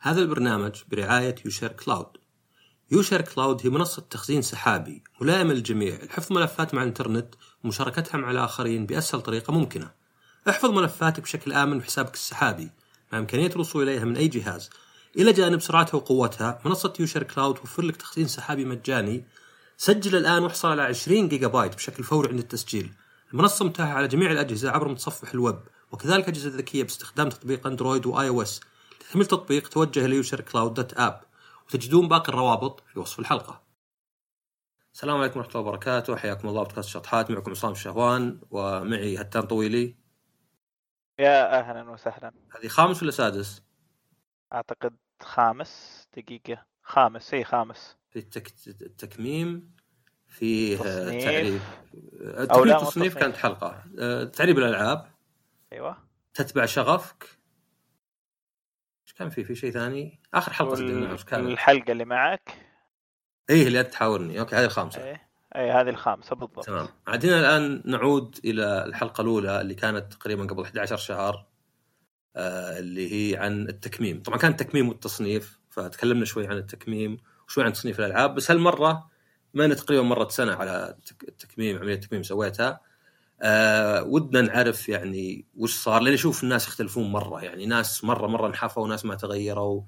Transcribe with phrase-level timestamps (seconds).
[0.00, 2.06] هذا البرنامج برعاية UShare Cloud.
[2.90, 8.86] UShare Cloud هي منصة تخزين سحابي ملائمة للجميع لحفظ ملفات مع الإنترنت ومشاركتها مع الآخرين
[8.86, 9.90] بأسهل طريقة ممكنة.
[10.48, 12.70] احفظ ملفاتك بشكل آمن بحسابك السحابي
[13.12, 14.70] مع إمكانية الوصول إليها من أي جهاز.
[15.16, 19.24] إلى جانب سرعتها وقوتها، منصة UShare Cloud توفر لك تخزين سحابي مجاني.
[19.76, 22.92] سجل الآن واحصل على 20 جيجا بايت بشكل فوري عند التسجيل.
[23.32, 25.58] المنصة متاحة على جميع الأجهزة عبر متصفح الويب
[25.92, 28.60] وكذلك أجهزة ذكية باستخدام تطبيق أندرويد و iOS.
[29.08, 31.20] لتحميل تطبيق توجه ل UShare Cloud dot app
[31.66, 33.62] وتجدون باقي الروابط في وصف الحلقة.
[34.94, 39.96] السلام عليكم ورحمة الله وبركاته، حياكم الله بودكاست شطحات معكم عصام الشهوان ومعي هتان طويلي.
[41.18, 43.62] يا أهلا وسهلا هذه خامس ولا سادس؟
[44.52, 48.52] أعتقد خامس دقيقة خامس إي خامس في التك...
[48.68, 49.76] التكميم
[50.26, 51.24] فيه تصنيف.
[51.24, 51.62] تعريف
[52.22, 53.18] أو التكميم لا، مو تصنيف تصنيف.
[53.18, 55.12] كانت حلقة آه، تعريب الألعاب
[55.72, 55.96] أيوه
[56.34, 57.37] تتبع شغفك
[59.18, 60.20] كان في في شيء ثاني؟
[60.76, 62.52] سجلناها إيش كانت؟ الحلقة اللي معك؟
[63.50, 65.04] إيه اللي أنت تحاورني okay هذه الخامسة.
[65.04, 65.20] اي
[65.56, 66.64] اي هذه الخامسة بالضبط.
[66.66, 66.88] تمام.
[67.06, 71.46] عادينا الآن نعود إلى الحلقة الأولى اللي كانت تقريبا قبل 11 شهر
[72.36, 74.22] آه اللي هي عن التكميم.
[74.22, 79.10] طبعا كان التكميم والتصنيف فتكلمنا شوي عن التكميم وشوي عن تصنيف الألعاب بس هالمرة
[79.54, 82.80] ما تقريبا مرت سنة على التك- التكميم عملية التكميم سويتها.
[83.42, 88.46] آه ودنا نعرف يعني وش صار لأن أشوف الناس يختلفون مرة يعني ناس مرة مرة
[88.46, 89.82] انحفوا ناس ما تغيروا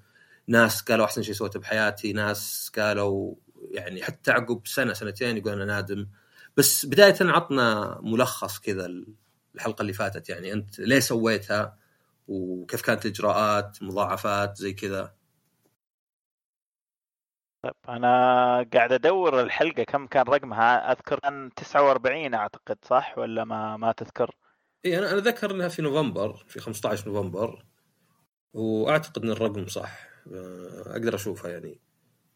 [0.48, 3.34] ناس قالوا أحسن شيء سويته بحياتي ناس قالوا
[3.70, 6.08] يعني حتى عقب سنة سنتين يقول أنا نادم.
[6.56, 8.86] بس بداية عطنا ملخص كذا
[9.54, 11.76] الحلقة اللي فاتت يعني أنت ليه سويتها
[12.28, 15.12] وكيف كانت الإجراءات مضاعفات زي كذا.
[17.62, 18.08] طيب أنا
[18.74, 24.30] قاعد أدور الحلقة كم كان رقمها أذكر كان 49 أعتقد صح؟ ولا ما ما تذكر؟
[24.86, 27.64] اي أنا أنا ذكر إنها في نوفمبر في 15 نوفمبر
[28.52, 31.80] وأعتقد إن الرقم صح آه، أقدر أشوفها يعني.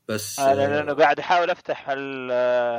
[0.09, 1.79] بس أنا آه، لأنه قاعد أحاول أفتح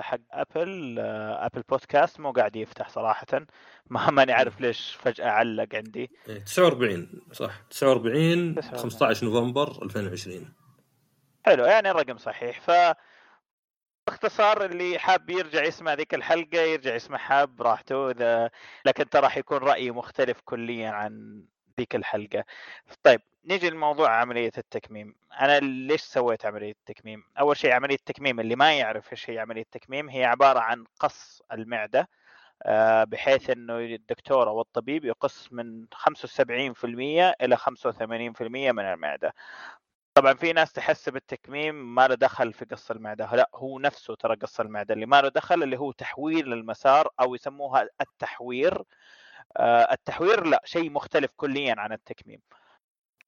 [0.01, 0.99] حق أبل
[1.39, 3.45] أبل بودكاست مو قاعد يفتح صراحة.
[3.89, 6.11] ما ماني عارف ليش فجأة علق عندي.
[6.29, 7.61] إيه، 49 صح.
[7.69, 8.77] 49 49.
[8.81, 10.64] 15 نوفمبر 2020
[11.45, 12.59] حلو يعني الرقم صحيح.
[12.61, 12.71] ف
[14.07, 18.49] باختصار اللي حاب يرجع يسمع ذيك الحلقة يرجع يسمعها براحته إذا
[18.85, 21.43] لكن ترى حيكون رأيي مختلف كليا عن
[21.79, 22.43] ذيك الحلقة.
[23.03, 25.15] طيب نيجي لموضوع عملية التكميم.
[25.41, 29.61] أنا ليش سويت عملية التكميم؟ أول شيء عملية التكميم اللي ما يعرف إيش هي عملية
[29.61, 32.09] التكميم هي عبارة عن قص المعدة
[32.63, 39.33] آه، بحيث إنه الدكتور أو الطبيب يقص من 75% إلى 85% من المعدة.
[40.15, 44.35] طبعا في ناس تحسب التكميم ما له دخل في قص المعدة، لا هو نفسه ترى
[44.35, 48.83] قص المعدة اللي ما له دخل اللي هو تحويل المسار أو يسموها التحوير.
[49.57, 52.41] آه، التحوير لا شيء مختلف كليا عن التكميم.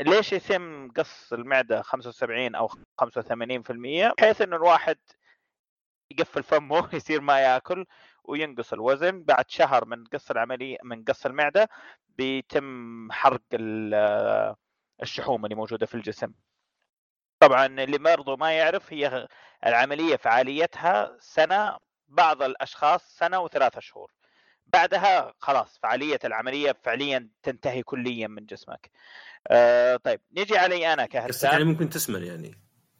[0.02, 2.68] ليش يتم قص المعدة 75 أو
[3.02, 4.98] 85% بحيث إنه الواحد
[6.12, 7.86] يقفل فمه يصير ما يأكل
[8.24, 11.69] وينقص الوزن بعد شهر من قص العملية من قص المعدة
[12.18, 14.56] بيتم حرق ال-
[15.04, 16.34] الشحوم اللي موجودة في الجسم
[17.40, 19.28] طبعا اللي برضو ما يعرف هي
[19.66, 21.78] العملية فعاليتها سنة
[22.08, 24.12] بعض الأشخاص سنة وثلاثة شهور.
[24.68, 28.92] بعدها خلاص فعالية العملية فعليا تنتهي كليا من جسمك.
[29.48, 32.56] آه طيب نجي علي أنا قصدك كهرسان يعني ممكن تسمن يعني.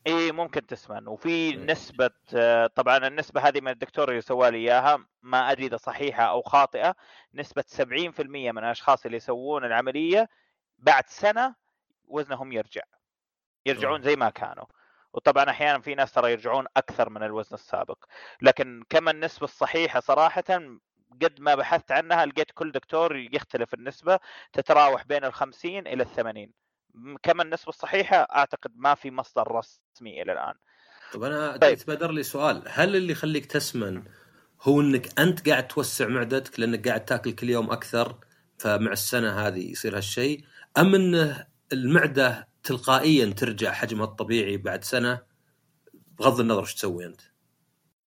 [0.08, 1.08] إي ممكن تسمن.
[1.08, 1.66] وفي مم.
[1.66, 6.24] نسبة آه، طبعا النسبة هذه من الدكتور اللي سوى لي إياها ما أدري إذا صحيحة
[6.24, 6.96] أو خاطئة.
[7.34, 10.30] نسبة 70% من الأشخاص اللي يسوون العملية
[10.78, 11.56] بعد سنة
[12.08, 12.82] وزنهم يرجع.
[13.68, 14.02] يرجعون.
[14.02, 14.66] زي ما كانوا.
[15.14, 17.98] وطبعا أحيانا في ناس ترى يرجعون أكثر من الوزن السابق.
[18.42, 20.44] لكن كم النسبة الصحيحة صراحة
[21.22, 24.20] قد ما بحثت عنها لقيت كل دكتور يختلف النسبة
[24.54, 26.52] تتراوح بين ال 50 إلى ال 80
[26.94, 30.54] م- كم النسبة الصحيحة؟ أعتقد ما في مصدر رسمي إلى الآن.
[31.14, 31.78] طب أنا طيب.
[31.78, 32.64] تبادر لي سؤال.
[32.68, 34.04] هل اللي يخليك تسمن
[34.62, 38.16] هو إنك أنت قاعد توسع معدتك لأنك قاعد تاكل كل يوم أكثر
[38.58, 40.44] فمع السنة هذه يصير هالشيء؟
[40.78, 45.22] أم إنه المعدة تلقائيا ترجع حجمها الطبيعي بعد سنة
[45.94, 47.22] بغض النظر إيش تسوي أنت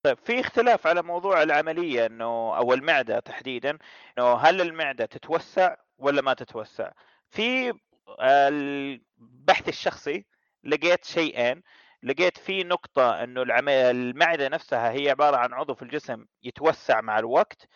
[0.03, 3.79] طيب في اختلاف على موضوع العملية إنه أو المعدة تحديدا
[4.19, 6.91] إنه هل المعدة تتوسع ولا ما تتوسع؟
[7.31, 7.73] في
[8.21, 10.27] البحث الشخصي
[10.65, 11.63] لقيت شيئين
[12.03, 17.69] لقيت في نقطة إنه المعدة نفسها هي عبارة عن عضو في الجسم يتوسع مع الوقت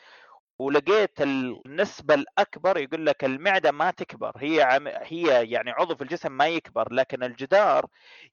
[0.58, 4.88] ولقيت النسبة الأكبر يقول لك المعدة ما تكبر هي عم...
[4.88, 7.86] هي يعني عضو في الجسم ما يكبر لكن الجدار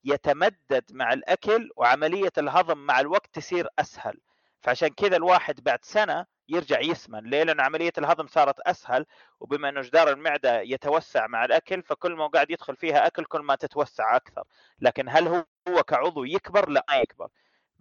[0.04, 4.20] يتمدد مع الأكل وعملية الهضم مع الوقت تصير أسهل.
[4.62, 7.20] فعشان كذا الواحد بعد سنة يرجع يسمن.
[7.30, 9.06] ليه؟ لأن عملية الهضم صارت أسهل
[9.40, 13.56] وبما إنه جدار المعدة يتوسع مع الأكل فكل ما قاعد يدخل فيها أكل كل ما
[13.56, 14.44] تتوسع أكثر.
[14.80, 15.28] لكن هل
[15.68, 17.28] هو كعضو يكبر؟ لا ما يكبر.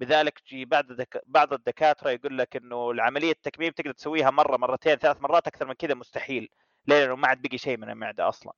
[0.01, 1.23] بذلك جي بعض دك...
[1.27, 5.75] بعض الدكاترة يقول لك إنه العملية التكميم تقدر تسويها مرة مرتين ثلاث مرات أكثر من
[5.75, 6.49] كذا مستحيل.
[6.87, 8.53] لأنه ما عاد بقي شيء من المعدة أصلا.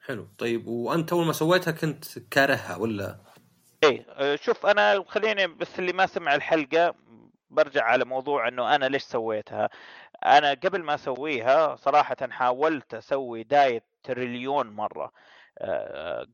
[0.00, 0.28] حلو.
[0.38, 3.18] طيب وأنت أول ما سويتها كنت كارهها ولا؟
[3.84, 6.94] إيه شوف أنا خليني بس اللي ما سمع الحلقة
[7.50, 9.70] برجع على موضوع إنه أنا ليش سويتها.
[10.24, 15.12] أنا قبل ما أسويها صراحة حاولت أسوي دايت تريليون مرة.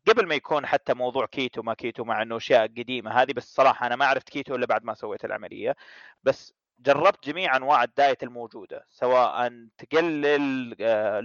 [0.08, 3.86] قبل ما يكون حتى موضوع كيتو ما كيتو مع إنه أشياء قديمة هذه بس صراحة
[3.86, 5.76] أنا ما عرفت كيتو إلا بعد ما سويت العملية.
[6.24, 10.76] بس جربت جميع أنواع ال diet الموجودة سواء تقلل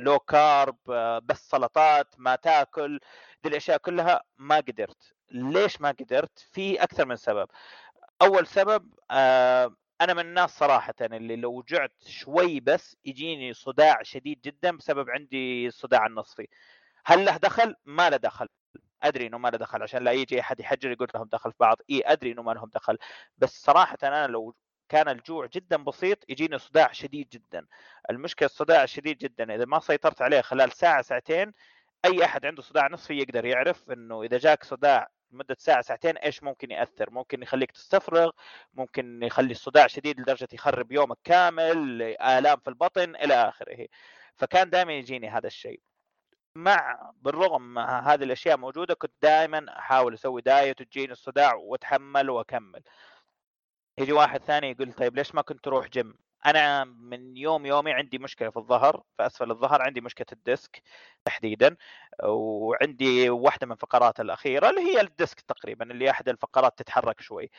[0.03, 0.77] low carb
[1.24, 3.00] بس سلطات ما تاكل
[3.44, 5.13] دي الأشياء كلها ما قدرت.
[5.31, 7.48] ليش ما قدرت؟ في أكثر من سبب.
[8.21, 14.42] أول سبب آه، أنا من الناس صراحة اللي لو جعت شوي بس يجيني صداع شديد
[14.42, 16.48] جدا بسبب عندي الصداع النصفي.
[17.06, 18.48] هل له دخل؟ ما له دخل.
[19.03, 21.77] أدري إنه ما له دخل عشان لا يجي أحد يحجر يقول لهم دخل في بعض.
[21.89, 22.98] إي أدري إنه ما لهم دخل.
[23.38, 24.56] بس صراحة أنا لو
[24.89, 27.68] كان الجوع جدا بسيط يجيني صداع شديد جدا.
[28.09, 29.56] المشكلة الصداع الشديد جدا.
[29.56, 31.53] إذا ما سيطرت عليه خلال ساعة ساعتين
[32.06, 36.44] أي أحد عنده صداع نصفي يقدر يعرف إنه إذا جاك صداع لمدة ساعة ساعتين إيش
[36.44, 38.31] ممكن يأثر؟ ممكن يخليك تستفرغ
[38.74, 43.88] ممكن يخلي الصداع شديد لدرجة يخرب يومك كامل الام في البطن إلى آخره.
[44.36, 45.81] فكان دائما يجيني هذا الشيء.
[46.56, 52.81] مع بالرغم هذه الأشياء موجودة كنت دائما أحاول أسوي diet وتجيني الصداع وأتحمل وأكمل.
[53.98, 56.13] يجي واحد ثاني يقول طيب ليش ما كنت تروح جيم؟
[56.45, 60.81] أنا من يوم يومي عندي مشكلة في الظهر في أسفل الظهر عندي مشكلة ال disc
[61.25, 61.77] تحديدا
[62.24, 67.50] وعندي واحدة من الفقرات الأخيرة اللي هي ال disc تقريبا اللي أحد الفقرات تتحرك شوي.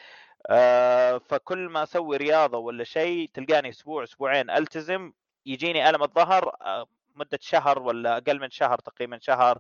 [0.51, 5.13] آه، فكل ما أسوي رياضة ولا شيء تلقاني أسبوع أسبوعين ألتزم
[5.47, 6.87] يجيني ألم الظهر آه،
[7.17, 9.59] مدة شهر ولا أقل من شهر تقريبا شهر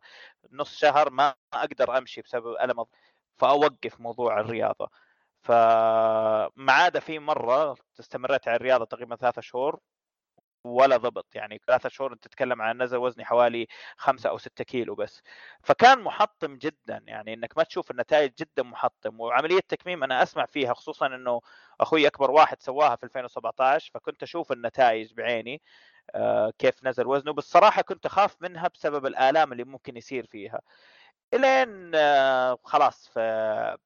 [0.52, 2.84] نص شهر ما أقدر أمشي بسبب ألم
[3.38, 4.90] فأوقف موضوع الرياضة.
[5.43, 9.81] فما عاد في مرة استمريت على الرياضة تقريبا ثلاثة شهور
[10.64, 11.26] ولا ضبط.
[11.34, 13.66] يعني ثلاثة شهور أنت تتكلم عن نزل وزني حوالي
[13.96, 15.22] خمسة أو ستة كيلو بس.
[15.62, 17.05] فكان محطم جدا.
[17.06, 19.20] يعني إنك ما تشوف النتائج جدا محطم.
[19.20, 21.40] وعملية تكميم أنا أسمع فيها خصوصا إنه
[21.81, 25.62] أخوي أكبر واحد سواها في 2017 فكنت أشوف النتائج بعيني.
[26.58, 27.32] كيف نزل وزنه.
[27.32, 30.60] بس صراحة كنت أخاف منها بسبب الآلام اللي ممكن يصير فيها.
[31.34, 33.76] إلين آه، خلاص في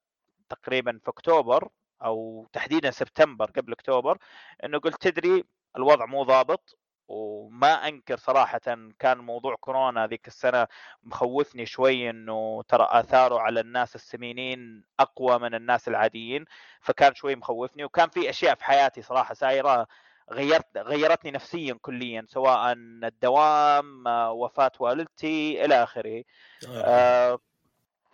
[0.49, 1.69] تقريبا في أكتوبر
[2.05, 4.19] أو تحديدا سبتمبر قبل أكتوبر
[4.64, 5.44] إنه قلت تدري
[5.76, 6.78] الوضع مو ضابط
[7.08, 8.61] وما أنكر صراحة
[8.99, 10.67] كان موضوع كورونا ذيك السنة
[11.02, 16.44] مخوفني شوي إنه ترى آثاره على الناس السمينين أقوى من الناس العاديين
[16.81, 19.87] فكان شوي مخوفني وكان في أشياء في حياتي صراحة سايرة
[20.32, 26.25] غيرت غيرتني نفسيا كليا سواء الدوام وفاة والدتي إلى آخره.
[26.69, 27.38] آه.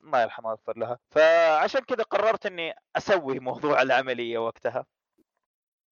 [0.04, 0.98] الله يرحمها ويغفر لها.
[1.10, 4.86] فعشان كذا قررت إني أسوي موضوع العملية وقتها.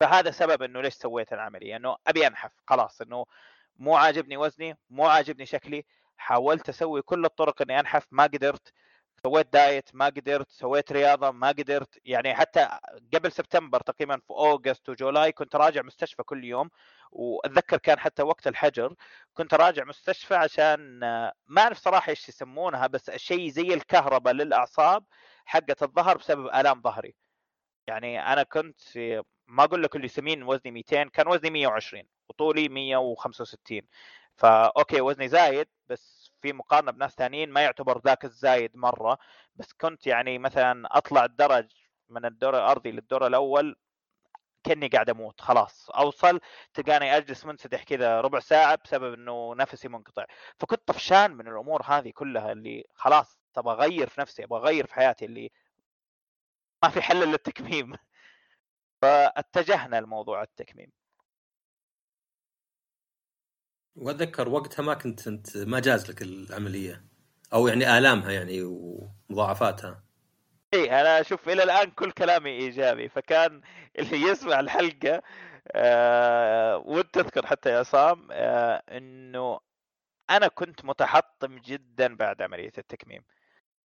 [0.00, 3.26] فهذا سبب إنه ليش سويت العملية؟ إنه أبي أنحف خلاص إنه
[3.76, 5.84] مو عاجبني وزني مو عاجبني شكلي
[6.16, 8.72] حاولت أسوي كل الطرق إني أنحف ما قدرت.
[9.26, 11.98] سويت diet ما قدرت سويت رياضة ما قدرت.
[12.04, 12.68] يعني حتى
[13.14, 16.70] قبل سبتمبر تقريبا في August و July كنت راجع مستشفى كل يوم
[17.12, 18.94] وأتذكر كان حتى وقت الحجر
[19.34, 20.98] كنت راجع مستشفى عشان
[21.46, 25.04] ما أعرف صراحة إيش يسمونها بس شيء زي الكهرباء للأعصاب
[25.44, 27.14] حقه الظهر بسبب آلام ظهري.
[27.86, 28.80] يعني أنا كنت
[29.48, 33.82] ما أقول لك اللي سمين وزني 200 كان وزني 120 وطولي 165
[34.36, 39.18] فا أوكي وزني زايد بس في مقارنة بناس ثانيين ما يعتبر ذاك الزايد مرة
[39.56, 41.66] بس كنت يعني مثلا أطلع الدرج
[42.08, 43.76] من الدور الأرضي للدور الأول
[44.64, 45.90] كأني قاعد أموت خلاص.
[45.90, 46.40] أوصل
[46.74, 50.24] تلقاني أجلس منسدح كذا ربع ساعة بسبب إنه نفسي منقطع.
[50.58, 54.94] فكنت طفشان من الأمور هذه كلها اللي خلاص أبغى أغير في نفسي أبغى أغير في
[54.94, 55.50] حياتي اللي
[56.82, 57.94] ما في حل إلا التكميم.
[59.02, 60.99] فاتجهنا لموضوع التكميم.
[63.96, 67.04] وأتذكر وقتها ما كنت انت ما جاز لك العملية.
[67.52, 70.02] أو يعني آلامها يعني ومضاعفاتها.
[70.74, 73.60] اي أنا أشوف إلى الآن كل كلامي إيجابي فكان
[73.98, 75.22] اللي يسمع الحلقة
[75.72, 79.60] آه وأنت تذكر حتى يا عصام آه إنه
[80.30, 83.22] أنا كنت متحطم جدا بعد عملية التكميم.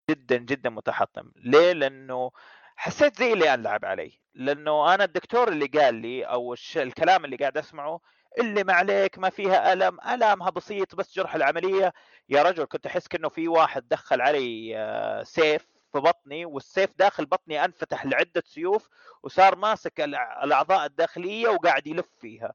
[0.10, 1.32] جدا جدا متحطم.
[1.36, 2.32] ليه؟ لأنه
[2.76, 4.20] حسيت زي اللي انلعب علي.
[4.34, 8.02] لأنه أنا الدكتور اللي قال لي أو الكلام اللي قاعد أسمعه
[8.39, 9.98] اللي ما عليك ما فيها ألم.
[10.01, 11.94] ألمها بسيط بس جرح العملية.
[12.30, 17.25] يا رجل كنت أحس كأنه في واحد دخل علي آه، سيف في بطني والسيف داخل
[17.25, 18.89] بطني أنفتح لعدة سيوف
[19.24, 20.01] وصار ماسك
[20.44, 22.54] الأعضاء الداخلية وقاعد يلف فيها.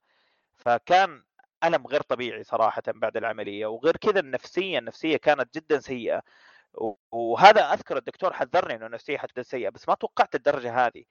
[0.57, 1.23] فكان
[1.65, 3.67] ألم غير طبيعي صراحة بعد العملية.
[3.67, 6.23] وغير كذا النفسية النفسية كانت جدا سيئة.
[7.13, 11.05] وهذا أذكر الدكتور حذرني إنه نفسيه حتى سيئة بس ما توقعت الدرجة هذه.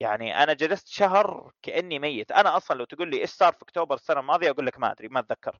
[0.00, 2.32] يعني أنا جلست شهر كأني ميت.
[2.32, 5.08] أنا أصلا لو تقول لي إيش صار في أكتوبر السنة الماضية أقول لك ما أدري
[5.08, 5.58] ما أتذكر.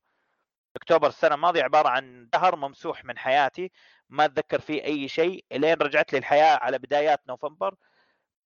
[0.76, 3.72] أكتوبر السنة الماضية عبارة عن دهر ممسوح من حياتي
[4.08, 7.74] ما أتذكر فيه أي شيء إلين رجعت لي الحياة على بدايات نوفمبر.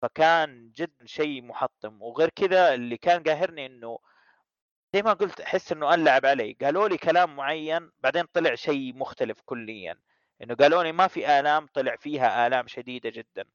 [0.02, 2.02] فكان جدا شيء محطم.
[2.02, 4.00] وغير كذا اللي كان قاهرني إنه
[4.94, 6.58] زي ما قلت أحس إنه انلعب علي.
[6.62, 10.00] قالوا لي كلام معين بعدين طلع شيء مختلف كليا.
[10.42, 13.46] إنه قالوا لي ما في آلام طلع فيها آلام شديدة جدا.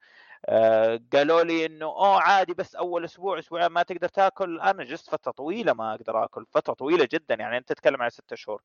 [1.13, 4.61] قالوا لي إنه أوه عادي بس أول أسبوع أسبوعين ما تقدر تأكل.
[4.61, 8.37] أنا جست فترة طويلة ما أقدر آكل فترة طويلة جدا يعني أنت تتكلم عن ستة
[8.37, 8.63] شهور.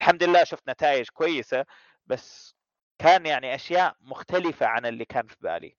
[0.00, 1.64] الحمد لله شفت نتائج كويسة
[2.06, 2.54] بس
[2.98, 5.76] كان يعني أشياء مختلفة عن اللي كان في بالي.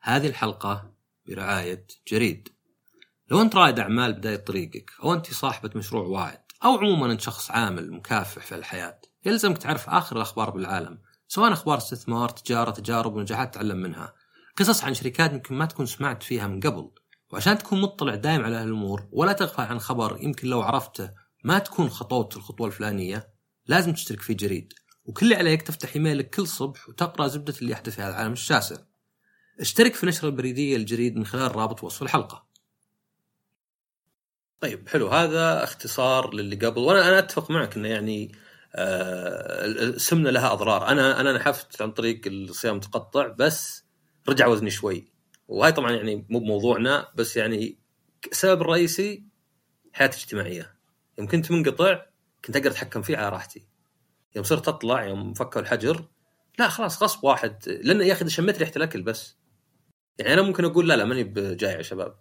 [0.00, 0.92] هذه الحلقة
[1.26, 2.48] برعاية جريد.
[3.28, 7.50] لو أنت رائد أعمال بداية طريقك أو أنت صاحبة مشروع واعد أو عموما أنت شخص
[7.50, 10.98] عامل مكافح في الحياة يلزمك تعرف آخر الأخبار بالعالم.
[11.28, 14.14] سواء أخبار استثمار تجارة تجارب ونجاحات تتعلم منها.
[14.56, 16.90] قصص عن شركات يمكن ما تكون سمعت فيها من قبل.
[17.30, 21.10] وعشان تكون مطلع دايم على هالأمور ولا تغفل عن خبر يمكن لو عرفته
[21.44, 23.28] ما تكون خطوت الخطوة الفلانية
[23.66, 24.72] لازم تشترك في جريد.
[25.04, 28.76] وكل اللي عليك تفتح إيميلك كل صبح وتقرأ زبدة اللي يحدث في هذا العالم الشاسع.
[29.60, 32.46] اشترك في نشرة البريدية الجريد من خلال رابط وصف الحلقة.
[34.60, 35.08] طيب حلو.
[35.08, 36.80] هذا اختصار للي قبل.
[36.80, 38.32] وأنا أنا أتفق معك إنه يعني
[38.76, 40.88] السمنه لها أضرار.
[40.88, 43.84] أنا أنا نحفت عن طريق الصيام المتقطع بس
[44.28, 45.12] رجع وزني شوي.
[45.48, 47.78] وهاي طبعا يعني مو بموضوعنا بس يعني
[48.32, 49.24] السبب الرئيسي
[49.92, 50.76] حياتي الاجتماعية.
[51.18, 52.06] يوم كنت منقطع
[52.44, 53.66] كنت أقدر أتحكم فيه على راحتي.
[54.36, 56.04] يوم صرت أطلع يوم فكوا الحجر
[56.58, 57.68] لا خلاص غصب واحد.
[57.68, 59.36] لأن يا أخي شميت ريحه الأكل بس.
[60.18, 62.18] يعني أنا ممكن أقول لا لا ماني بجايع يا شباب.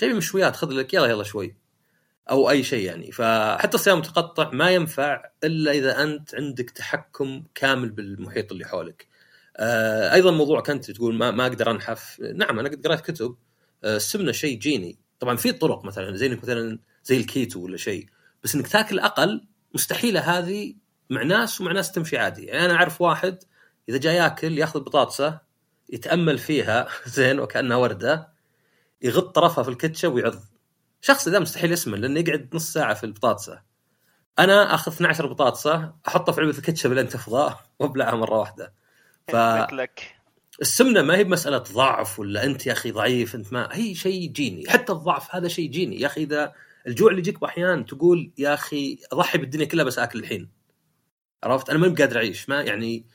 [0.00, 1.56] جايب مشويات خذ لك يلا يلا شوي.
[2.30, 3.12] أو أي شيء يعني.
[3.12, 9.06] فحتى الصيام المتقطع ما ينفع إلا إذا أنت عندك تحكم كامل بالمحيط اللي حولك.
[9.56, 12.20] آه أيضا موضوع كنت تقول ما, ما أقدر أنحف.
[12.34, 13.36] نعم أنا قد قرأت كتب
[13.84, 14.98] آه السمنة شيء جيني.
[15.20, 18.06] طبعا في طرق مثلا زي إنك مثلا زي الكيتو ولا شيء
[18.44, 20.74] بس إنك تاكل أقل مستحيله هذه
[21.10, 22.44] مع ناس ومع ناس تمشي عادي.
[22.44, 23.38] يعني أنا أعرف واحد
[23.88, 25.40] إذا جاي ياكل ياخذ بطاطسة
[25.90, 28.32] يتأمل فيها زين وكأنها وردة
[29.02, 30.49] يغط طرفها في الكتشب ويعض.
[31.00, 33.62] شخص ذا مستحيل اسمه لأنه يقعد نص ساعة في البطاطسة.
[34.38, 38.74] أنا آخذ 12 بطاطسة أحطها في علبه الكاتشب لين تفضى وأبلعها مرة واحدة.
[39.28, 39.36] ف
[40.60, 44.70] السمنة ما هي بمسألة ضعف ولا أنت يا أخي ضعيف أنت ما هي شيء جيني.
[44.70, 46.00] حتى الضعف هذا شيء جيني.
[46.00, 46.52] يا أخي إذا
[46.86, 50.50] الجوع اللي يجيك باحيان تقول يا أخي اضحي بالدنيا كلها بس أكل الحين.
[51.44, 52.48] عرفت؟ أنا ماني قادر أعيش.
[52.48, 53.06] ما يعني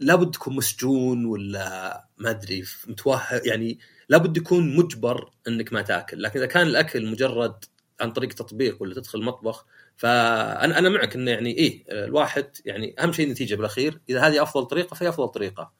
[0.00, 3.78] لابد تكون مسجون ولا ما أدري متوهق يعني
[4.12, 7.64] لابد يكون مجبر إنك ما تأكل لكن إذا كان الأكل مجرد
[8.00, 9.66] عن طريق تطبيق ولا تدخل المطبخ
[9.96, 14.66] فانا أنا معك إنه يعني إيه الواحد يعني أهم شيء النتيجة بالأخير إذا هذه أفضل
[14.66, 15.72] طريقة فهي أفضل طريقة.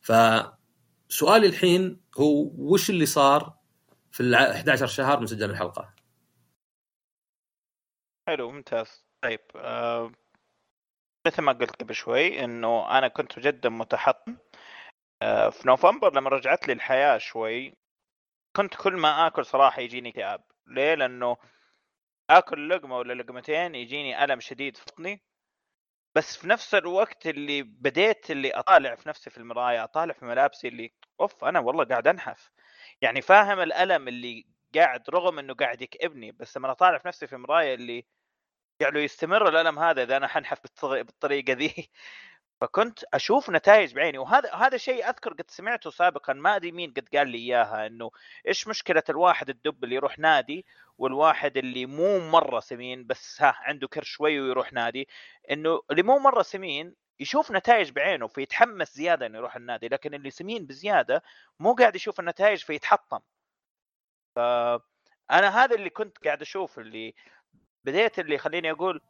[0.00, 3.56] فسؤالي الحين هو وش اللي صار
[4.12, 5.94] في ال 11 شهر من سجل الحلقة؟
[8.28, 9.04] حلو ممتاز.
[9.22, 10.12] طيب آه
[11.26, 14.36] مثل ما قلت قبل شوي إنه أنا كنت جدا متحطم
[15.50, 17.76] في نوفمبر لما رجعت لي الحياة شوي
[18.56, 21.36] كنت كل ما آكل صراحة يجيني اكتئاب ليه؟ لأنه
[22.30, 25.22] آكل لقمة ولا لقمتين يجيني ألم شديد في بطني.
[26.14, 30.68] بس في نفس الوقت اللي بديت اللي أطالع في نفسي في المراية أطالع في ملابسي
[30.68, 32.50] اللي أوف أنا والله قاعد أنحف.
[33.02, 37.32] يعني فاهم الألم اللي قاعد رغم إنه قاعد يكئبني بس لما أطالع في نفسي في
[37.36, 38.06] المراية اللي
[38.80, 41.90] قاعد يستمر الألم هذا إذا أنا حنحف بالطريقة ذي.
[42.62, 47.08] فكنت أشوف نتائج بعيني وهذا هذا شيء أذكر قد سمعته سابقا ما أدري مين قد
[47.14, 48.10] قال لي إياها إنه
[48.48, 50.66] إيش مشكلة الواحد الدب اللي يروح نادي
[50.98, 55.08] والواحد اللي مو مرة سمين بس ها عنده كرش شوي ويروح نادي
[55.50, 60.30] إنه اللي مو مرة سمين يشوف نتائج بعينه فيتحمس زيادة إنه يروح النادي لكن اللي
[60.30, 61.22] سمين بزيادة
[61.58, 63.20] مو قاعد يشوف النتائج فيتحطم.
[64.34, 64.38] ف
[65.30, 67.14] أنا هذا اللي كنت قاعد أشوف اللي
[67.84, 69.02] بديت اللي خليني أقول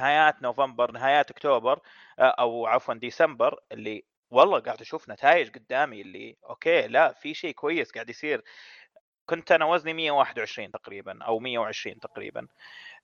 [0.00, 1.80] نهايات نوفمبر نهايات أكتوبر
[2.18, 7.54] آه، أو عفوا ديسمبر اللي والله قاعد أشوف نتائج قدامي اللي okay لا في شيء
[7.54, 8.44] كويس قاعد يصير.
[9.26, 12.46] كنت أنا وزني 121 تقريبا أو 120 تقريبا.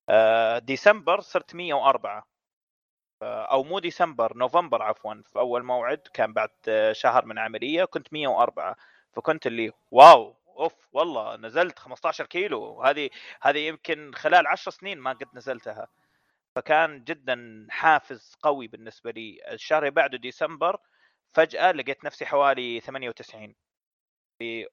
[0.08, 2.26] آه، ديسمبر صرت 104
[3.22, 6.50] آه، أو مو ديسمبر نوفمبر عفوا في أول موعد كان بعد
[6.92, 8.76] شهر من عملية كنت 104
[9.12, 12.82] فكنت اللي wow أوف والله نزلت 15 كيلو.
[12.82, 13.10] هذه
[13.42, 15.88] هذه يمكن خلال 10 سنين ما قد نزلتها.
[16.56, 19.40] فكان جدا حافز قوي بالنسبة لي.
[19.52, 20.78] الشهر اللي بعده ديسمبر
[21.32, 23.54] فجأة لقيت نفسي حوالي 98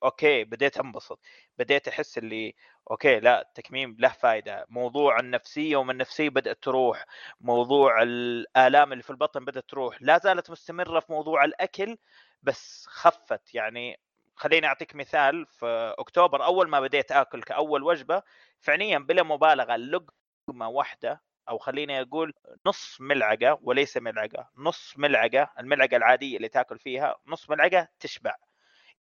[0.04, 1.20] okay بديت أنبسط.
[1.60, 2.56] بديت أحس اللي
[2.92, 7.06] okay لا التكميم له فائده موضوع النفسية ومن النفسية بدأت تروح.
[7.42, 9.98] موضوع الآلام اللي في البطن بدأت تروح.
[10.02, 11.98] لا زالت مستمرة في موضوع الأكل
[12.44, 13.56] بس خفت.
[13.56, 14.00] يعني
[14.36, 15.46] خليني أعطيك مثال.
[15.48, 18.24] في أكتوبر أول ما بديت آكل كأول وجبة
[18.62, 22.34] فعليا بلا مبالغة لقمة واحدة أو خليني أقول
[22.66, 28.36] نص ملعقة وليس ملعقة نص ملعقة الملعقة العادية اللي تأكل فيها نص ملعقة تشبع.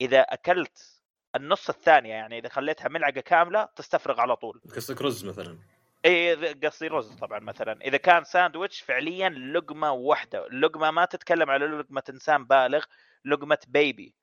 [0.00, 1.02] إذا أكلت
[1.36, 4.60] النص الثانية يعني إذا خليتها ملعقة كاملة تستفرغ على طول.
[4.76, 5.58] قصدك رز مثلا؟
[6.04, 7.80] إي قصدي رز طبعا مثلا.
[7.82, 12.84] إذا كان ساندويتش فعليا لقمة واحدة لقمة ما تتكلم على لقمة إنسان بالغ
[13.24, 14.14] لقمة baby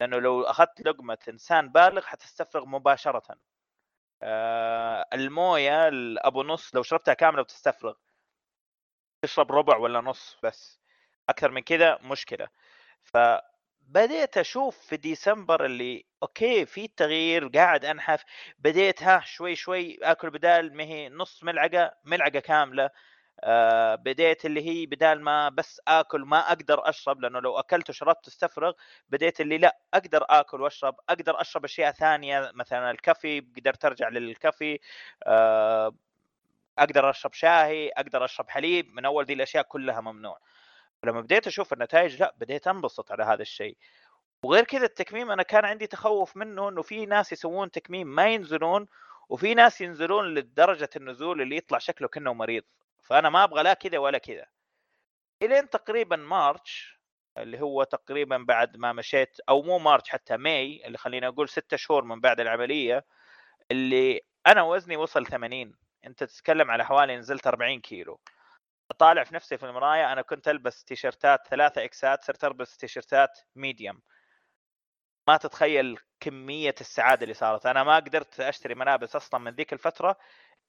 [0.00, 3.36] لأنه لو أخذت لقمة إنسان بالغ حتستفرغ مباشرة.
[5.14, 7.94] الموية ابو نص لو شربتها كاملة بتستفرغ
[9.22, 10.80] تشرب ربع ولا نص بس
[11.28, 12.48] أكثر من كذا مشكلة.
[13.02, 13.18] ف
[13.80, 18.24] بديت أشوف في ديسمبر اللي okay في تغيير قاعد أنحف
[18.58, 22.90] بديت ها شوي شوي آكل بدال ما هي نص ملعقة ملعقة كاملة.
[23.44, 28.26] آه بديت اللي هي بدال ما بس آكل ما أقدر أشرب لأنه لو أكلت وشربت
[28.28, 28.72] استفرغ
[29.10, 34.78] بديت اللي لا أقدر آكل وأشرب أقدر أشرب أشياء ثانية مثلا الكافي قدرت ارجع للكافي
[35.26, 35.94] آه
[36.78, 40.38] أقدر أشرب شاهي أقدر أشرب حليب من أول دي الأشياء كلها ممنوع.
[41.04, 43.76] لما بديت أشوف النتائج لا بديت أنبسط على هذا الشيء.
[44.44, 48.86] وغير كذا التكميم أنا كان عندي تخوف منه إنه في ناس يسوون تكميم ما ينزلون
[49.28, 52.62] وفي ناس ينزلون لدرجة النزول اللي يطلع شكله كأنه مريض.
[53.02, 54.46] فأنا ما أبغى لا كذا ولا كذا.
[55.42, 57.00] إلين تقريبا March
[57.38, 61.76] اللي هو تقريبا بعد ما مشيت أو مو March حتى May اللي خلينا أقول ستة
[61.76, 63.04] شهور من بعد العملية
[63.70, 65.74] اللي أنا وزني وصل 80
[66.06, 68.20] أنت تتكلم على حوالي نزلت 40 كيلو.
[68.90, 74.00] أطالع في نفسي في المراية أنا كنت ألبس تيشرتات ثلاثة إكسات صرت ألبس تيشرتات medium
[75.28, 77.66] ما تتخيل كمية السعادة اللي صارت.
[77.66, 80.16] أنا ما قدرت أشتري ملابس أصلا من ذيك الفترة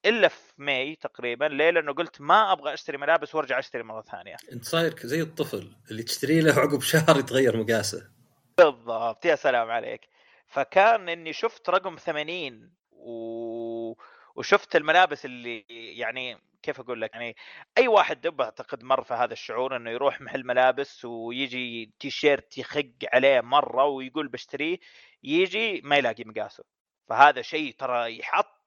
[0.05, 4.35] إلا في ماي تقريبا ليه لأنه قلت ما أبغى أشتري ملابس وأرجع أشتري مرة ثانية.
[4.51, 8.09] أنت صاير زي الطفل اللي تشتري له عقب شهر يتغير مقاسه.
[8.57, 9.25] بالضبط.
[9.25, 10.01] يا سلام عليك.
[10.47, 13.93] فكان إني شفت رقم 80 و...
[14.35, 17.35] وشفت الملابس اللي يعني كيف أقول لك؟ يعني
[17.77, 22.91] أي واحد دب اعتقد مر في هذا الشعور إنه يروح محل ملابس ويجي تيشيرت يخق
[23.13, 24.77] عليه مرة ويقول بشتريه
[25.23, 26.63] يجي ما يلاقي مقاسه.
[27.09, 28.17] فهذا شيء ترى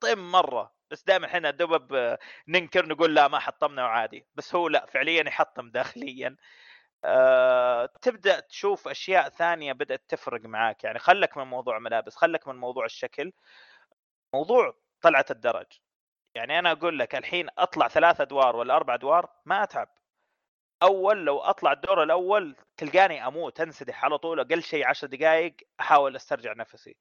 [0.06, 4.86] يحطم مرة بس دائما إحنا دبب ننكر نقول لا ما حطمنا وعادي بس هو لا
[4.86, 6.36] فعليا يحطم داخليا.
[7.04, 12.56] أه تبدأ تشوف أشياء ثانية بدأت تفرق معاك يعني خلك من موضوع ملابس خلك من
[12.56, 13.32] موضوع الشكل.
[14.34, 15.66] موضوع طلعة الدرج.
[16.34, 19.88] يعني أنا أقول لك الحين أطلع ثلاث أدوار ولا أربع أدوار ما أتعب.
[20.82, 26.16] أول لو أطلع الدور الأول تلقاني أموت أنسدح على طول أقل شيء عشر دقائق أحاول
[26.16, 26.96] أسترجع نفسي.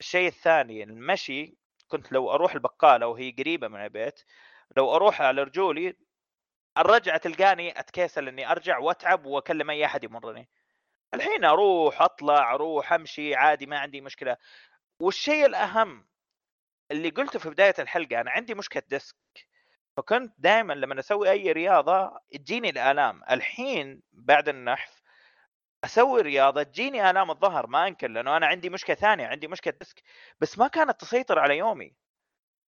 [0.00, 1.56] الشيء الثاني المشي
[1.88, 4.20] كنت لو أروح البقالة وهي قريبة من البيت
[4.76, 5.96] لو أروح على رجولي
[6.78, 10.48] الرجعة تلقاني اتكاسل إني أرجع وأتعب وأكلم أي أحد يمرني.
[11.14, 14.36] الحين أروح أطلع أروح أمشي عادي ما عندي مشكلة.
[15.00, 16.08] والشيء الأهم
[16.90, 19.16] اللي قلته في بداية الحلقة أنا عندي مشكلة ديسك.
[19.96, 23.22] فكنت دائما لما أسوي أي رياضة تجيني الآلام.
[23.30, 24.97] الحين بعد النحف
[25.84, 30.02] أسوي رياضة تجيني آلام الظهر ما أنكر لأنه أنا عندي مشكلة ثانية عندي مشكلة ديسك
[30.40, 31.94] بس ما كانت تسيطر على يومي.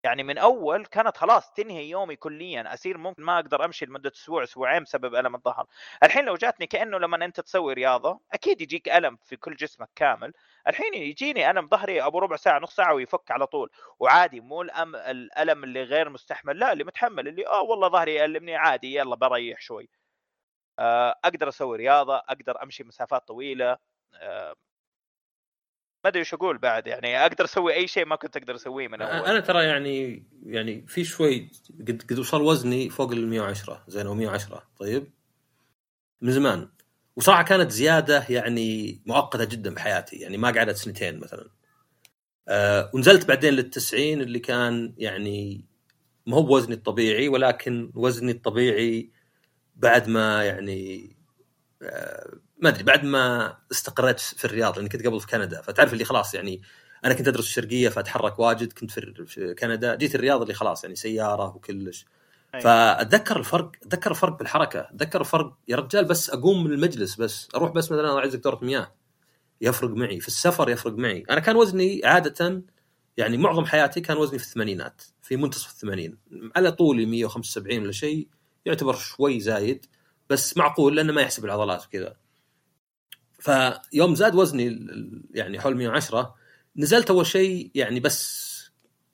[0.05, 4.43] يعني من أول كانت خلاص تنهي يومي كليا اصير ممكن ما أقدر أمشي لمدة أسبوع
[4.43, 5.67] أسبوعين بسبب ألم الظهر.
[6.05, 10.33] الحين لو جاتني كأنه لما أنت تسوي رياضة أكيد يجيك ألم في كل جسمك كامل.
[10.69, 13.71] الحين يجيني ألم ظهري أبو ربع ساعة نص ساعة ويفك على طول.
[14.01, 18.57] وعادي مو الأم الألم اللي غير مستحمل لا اللي متحمل اللي آه والله ظهري يألمني
[18.57, 19.89] عادي يلا بريح شوي.
[20.79, 23.79] أقدر أسوي رياضة أقدر أمشي مسافات طويلة
[24.15, 24.55] آه،
[26.05, 29.03] ما أدري إيش أقول بعد يعني أقدر أسوي أي شيء ما كنت أقدر أسويه من
[29.03, 29.27] أول.
[29.27, 34.15] أنا ترى يعني يعني في شوي قد قد وصل وزني فوق ال 110 زين أو
[34.15, 35.13] 110 طيب؟
[36.21, 36.69] من زمان.
[37.17, 41.51] وصراحة كانت زيادة يعني مؤقتة جدا بحياتي يعني ما قعدت سنتين مثلا.
[42.49, 45.65] أه ونزلت بعدين لل 90 اللي كان يعني
[46.27, 49.11] ما هو بوزني الطبيعي ولكن وزني الطبيعي
[49.77, 51.11] بعد ما يعني
[51.83, 55.63] أه ما أدري بعد ما استقريت في الرياض لأني كنت قبل في كندا.
[55.63, 56.63] فتعرف اللي خلاص يعني
[57.05, 59.95] أنا كنت أدرس الشرقية فأتحرك واجد كنت في كندا.
[59.95, 62.07] جيت الرياض اللي خلاص يعني سيارة وكلش.
[62.63, 64.81] فأتذكر الفرق أتذكر الفرق بالحركة.
[64.81, 68.95] أتذكر الفرق يا رجال بس أقوم من المجلس بس أروح بس مثلا اعزك دوره مياه.
[69.61, 71.25] يفرق معي في السفر يفرق معي.
[71.31, 72.63] أنا كان وزني عادة
[73.17, 76.19] يعني معظم حياتي كان وزني في الثمانينات في منتصف الثمانين.
[76.57, 78.29] على طولي 175 ولا شيء.
[78.67, 79.87] يعتبر شوي زايد
[80.31, 82.17] بس معقول لأنه ما يحسب العضلات وكذا.
[83.39, 84.87] فيوم زاد وزني
[85.31, 86.35] يعني حول 110
[86.77, 88.47] نزلت أول شيء يعني بس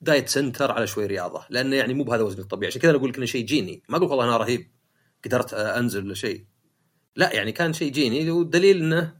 [0.01, 2.67] diet center على شوي رياضة لأنه يعني مو بهذا وزني الطبيعي.
[2.67, 3.83] عشان كذا أنا أقول لك إنه شيء جيني.
[3.89, 4.71] ما أقول والله أنا رهيب
[5.25, 6.45] قدرت أنزل ولا شيء.
[7.15, 9.17] لا يعني كان شيء جيني والدليل إنه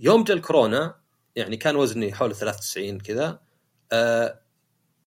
[0.00, 1.00] يوم جاء الكورونا
[1.36, 3.40] يعني كان وزني حول 93 كذا
[3.92, 4.40] أه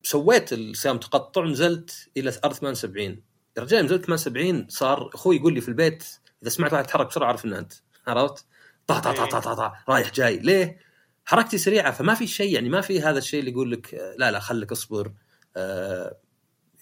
[0.02, 3.22] سويت الصيام تقطع نزلت إلى ارض 78
[3.56, 6.04] يا رجال نزلت 78 صار أخوي يقول لي في البيت
[6.42, 7.72] إذا سمعت واحد يتحرك بسرعة أعرف إن أنت
[8.06, 8.46] عرفت؟
[8.86, 10.78] طا طا طا طا طا, طا رايح جاي ليه؟
[11.24, 14.30] حركتي سريعة فما في شيء يعني ما في هذا الشيء اللي يقول لك آه، لا
[14.30, 15.12] لا خليك اصبر
[15.56, 16.16] آه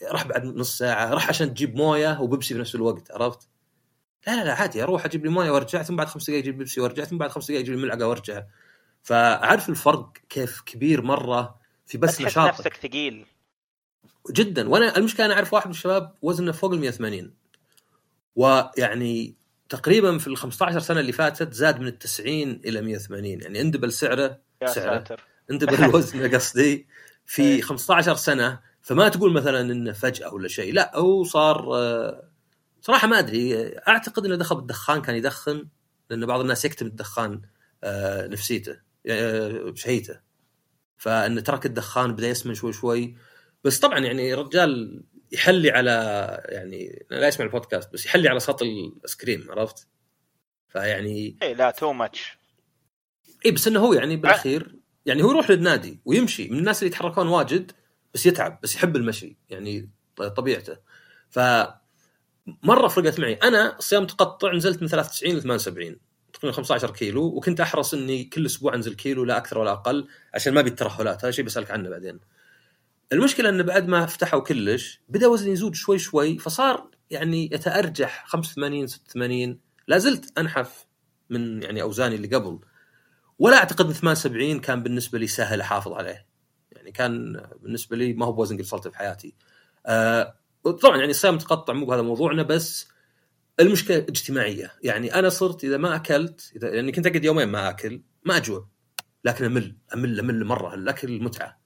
[0.02, 3.48] راح بعد نص ساعة راح عشان تجيب موية وبيبسي في نفس الوقت عرفت؟
[4.26, 6.80] لا لا لا عادي أروح أجيب لي موية وأرجع ثم بعد خمس دقائق أجيب بيبسي
[6.80, 8.42] وأرجع ثم بعد خمس دقائق أجيب لي ملعقة وأرجع
[9.02, 13.26] فأعرف الفرق كيف كبير مرة في بس تحس نشاط نفسك ثقيل
[14.30, 14.68] جدا.
[14.68, 17.34] وأنا المشكلة أنا أعرف واحد من الشباب وزنه فوق ال 180
[18.36, 19.36] ويعني
[19.68, 22.30] تقريبا في ال 15 سنة اللي فاتت زاد من ال 90
[22.64, 24.98] إلى 180 يعني اندبل سعره يا سعره.
[24.98, 25.24] ساتر.
[25.50, 26.86] اندبل الوزن قصدي
[27.26, 27.62] في إيه.
[27.62, 28.60] 15 سنة.
[28.82, 30.74] فما تقول مثلا إنه فجأة ولا شيء.
[30.74, 32.28] لا هو صار آه،
[32.80, 33.68] صراحة ما أدري.
[33.78, 35.68] أعتقد إنه دخل بالدخان كان يدخن
[36.10, 37.42] لأن بعض الناس يكتم الدخان
[37.84, 40.20] آه، نفسيته آه، شهيته.
[40.98, 43.16] فإنه ترك الدخان بدأ يسمن شوي شوي.
[43.64, 45.90] بس طبعا يعني رجال يحلي على
[46.48, 49.88] يعني لا يسمع البودكاست بس يحلي على سطل الايس كريم عرفت؟
[50.68, 52.38] فيعني اي لا too much
[53.46, 56.48] اي بس إنه هو يعني بالأخير يعني هو يروح للنادي ويمشي.
[56.48, 57.72] من الناس اللي يتحركون واجد
[58.14, 59.90] بس يتعب بس يحب المشي يعني
[60.36, 60.76] طبيعته.
[61.30, 61.38] ف
[62.62, 63.34] مرة فرقت معي.
[63.34, 65.96] أنا صيام تقطع نزلت من 93 ل 78
[66.32, 70.54] تقريبا 15 كيلو وكنت أحرص إني كل أسبوع أنزل كيلو لا أكثر ولا أقل عشان
[70.54, 72.20] ما ابي الترهلات هذا شيء بسألك عنه بعدين.
[73.12, 78.86] المشكلة انه بعد ما فتحوا كلش بدأ وزني يزود شوي شوي فصار يعني يتأرجح 85
[78.86, 80.86] 86 لا زلت أنحف
[81.30, 82.58] من يعني أوزاني اللي قبل.
[83.38, 86.26] ولا أعتقد إن 78 كان بالنسبة لي سهل أحافظ عليه.
[86.72, 89.34] يعني كان بالنسبة لي ما هو بوزن قد في حياتي.
[89.86, 90.38] آه
[90.82, 92.88] طبعا يعني الصيام متقطع مو بهذا موضوعنا بس
[93.60, 94.72] المشكلة اجتماعية.
[94.82, 98.68] يعني أنا صرت إذا ما أكلت إذا يعني كنت أقعد يومين ما أكل ما أجوع
[99.24, 100.74] لكن أمل أمل أمل مرة.
[100.74, 101.63] الأكل متعة.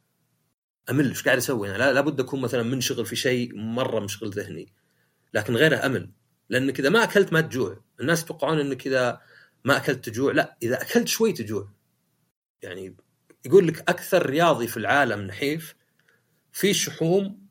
[0.90, 4.72] أمل إيش قاعد أسوي؟ يعني لا لابد أكون مثلا منشغل في شيء مرة مشغل ذهني
[5.34, 6.10] لكن غيره أمل.
[6.48, 7.84] لانك إذا ما أكلت ما تجوع.
[8.00, 9.20] الناس يتوقعون إنك إذا
[9.64, 10.32] ما أكلت تجوع.
[10.32, 11.72] لا إذا أكلت شوي تجوع.
[12.62, 12.96] يعني
[13.46, 15.74] يقول لك أكثر رياضي في العالم نحيف
[16.52, 17.48] في شحوم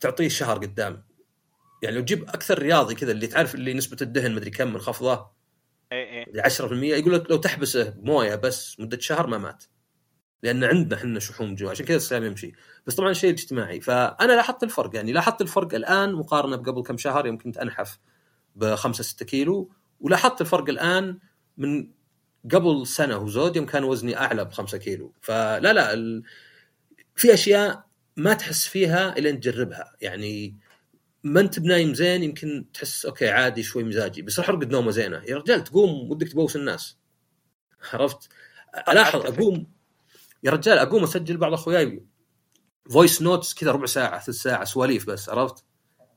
[0.00, 1.04] تعطيه شهر قدام.
[1.82, 5.30] يعني لو تجيب أكثر رياضي كذا اللي تعرف اللي نسبة الدهن مدري كم منخفضه
[5.92, 9.64] اي اي 10% يقول لك لو تحبسه بموية بس مدة شهر ما مات.
[10.42, 12.52] لأن عندنا إحنا شحوم جوا عشان كذا الصيام يمشي.
[12.86, 13.80] بس طبعا شيء اجتماعي.
[13.80, 17.98] فأنا لاحظت الفرق يعني لاحظت الفرق الآن مقارنة بقبل كم شهر يوم كنت انحف
[18.56, 19.72] ب 5 6 كيلو.
[20.00, 21.18] ولاحظت الفرق الآن
[21.56, 21.90] من
[22.52, 25.14] قبل سنة وزود يوم كان وزني أعلى ب 5 كيلو.
[25.20, 26.22] فلا لا ال...
[27.16, 27.84] في أشياء
[28.16, 29.92] ما تحس فيها إلا تجربها.
[30.00, 30.56] يعني
[31.24, 34.22] ما أنت بنايم زين يمكن تحس okay عادي شوي مزاجي.
[34.22, 35.22] بس راح ارقد نومه زينة.
[35.28, 36.98] يا رجال تقوم ودك تبوس الناس.
[37.92, 38.28] عرفت؟
[38.88, 39.26] ألاحظ.
[39.26, 39.66] أقوم
[40.42, 42.06] يا رجال أقوم أسجل بعض أخوياي
[42.90, 45.64] voice notes كذا ربع ساعة ثلث ساعة سواليف بس عرفت؟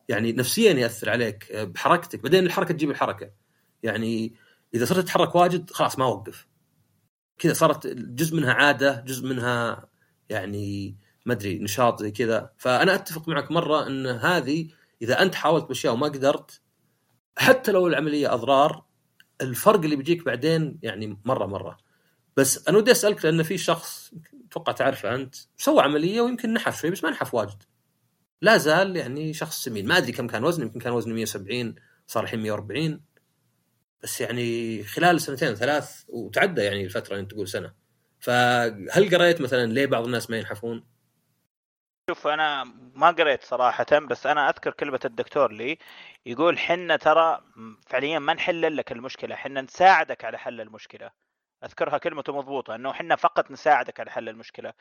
[0.09, 2.23] يعني نفسيا يأثر عليك بحركتك.
[2.23, 3.31] بعدين الحركة تجيب الحركة.
[3.83, 4.35] يعني
[4.73, 6.47] إذا صرت تتحرك واجد خلاص ما أوقف.
[7.37, 9.89] كذا صارت جزء منها عادة جزء منها
[10.29, 12.51] يعني ما أدري نشاط زي كذا.
[12.57, 14.67] فأنا أتفق معك مرة إن هذه
[15.01, 16.61] إذا أنت حاولت بأشياء وما قدرت
[17.37, 18.85] حتى لو العملية أضرار
[19.41, 21.77] الفرق اللي بيجيك بعدين يعني مرة مرة.
[22.37, 24.13] بس أنا ودي أسألك لأن في شخص
[24.47, 27.63] أتوقع تعرفه أنت سوى عملية ويمكن نحف شوي بس ما نحف واجد.
[28.41, 29.87] لا زال يعني شخص سمين.
[29.87, 31.75] ما أدري كم كان وزنه يمكن كان وزنه 170
[32.07, 33.01] صار الحين 140
[34.03, 37.73] بس يعني خلال سنتين ثلاث وتعدى يعني الفترة أنت تقول سنة.
[38.19, 40.83] فهل قريت مثلا ليه بعض الناس ما ينحفون؟
[42.09, 42.63] شوف أنا
[42.95, 45.77] ما قريت صراحة بس أنا أذكر كلمة الدكتور لي
[46.25, 47.41] يقول حنا ترى
[47.87, 51.24] فعليا ما نحل لك المشكلة حنا نساعدك على حل المشكلة.
[51.65, 54.73] أذكرها كلمته مضبوطة إنه حنا فقط نساعدك على حل المشكلة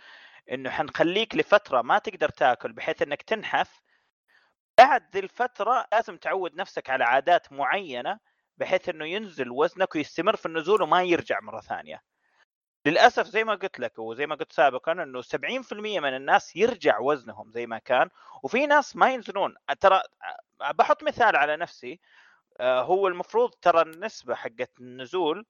[0.52, 3.80] إنه حنخليك لفترة ما تقدر تاكل بحيث إنك تنحف.
[4.78, 8.18] بعد ذي الفترة لازم تعود نفسك على عادات معينة
[8.58, 12.02] بحيث إنه ينزل وزنك ويستمر في النزول وما يرجع مرة ثانية.
[12.86, 17.50] للأسف زي ما قلت لك وزي ما قلت سابقا إنه 70% من الناس يرجع وزنهم
[17.50, 18.10] زي ما كان
[18.42, 19.54] وفي ناس ما ينزلون.
[19.80, 20.02] ترى
[20.74, 22.00] بحط مثال على نفسي
[22.60, 25.46] آه، هو المفروض ترى النسبة حقت النزول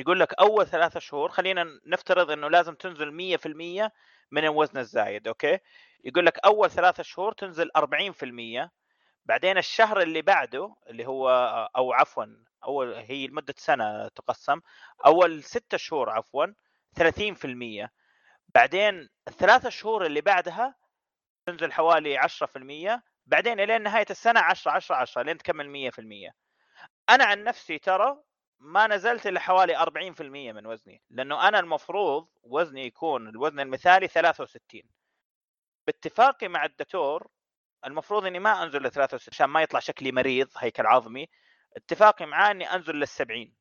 [0.00, 3.90] يقول لك أول ثلاثة شهور خلينا نفترض إنه لازم تنزل 100%
[4.30, 5.58] من الوزن الزايد أوكي؟
[6.04, 8.68] يقول لك أول ثلاثة شهور تنزل 40%
[9.24, 11.30] بعدين الشهر اللي بعده اللي هو
[11.76, 12.24] أو عفوا
[12.64, 14.60] أول هي لمدة سنة تقسم
[15.06, 16.46] أول ستة شهور عفوا
[17.00, 17.88] 30%
[18.54, 20.74] بعدين الثلاثة شهور اللي بعدها
[21.46, 26.32] تنزل حوالي 10% بعدين إلى نهاية السنة 10 10 10 لين تكمل 100%
[27.10, 28.22] أنا عن نفسي ترى
[28.64, 34.82] ما نزلت إلا حوالي 40% من وزني لأنه أنا المفروض وزني يكون الوزن المثالي 63
[35.86, 37.28] باتفاقي مع الدكتور
[37.84, 41.28] المفروض إني ما أنزل ل 63 عشان ما يطلع شكلي مريض هيكل عظمي
[41.76, 43.54] اتفاقي معاه إني أنزل لل 70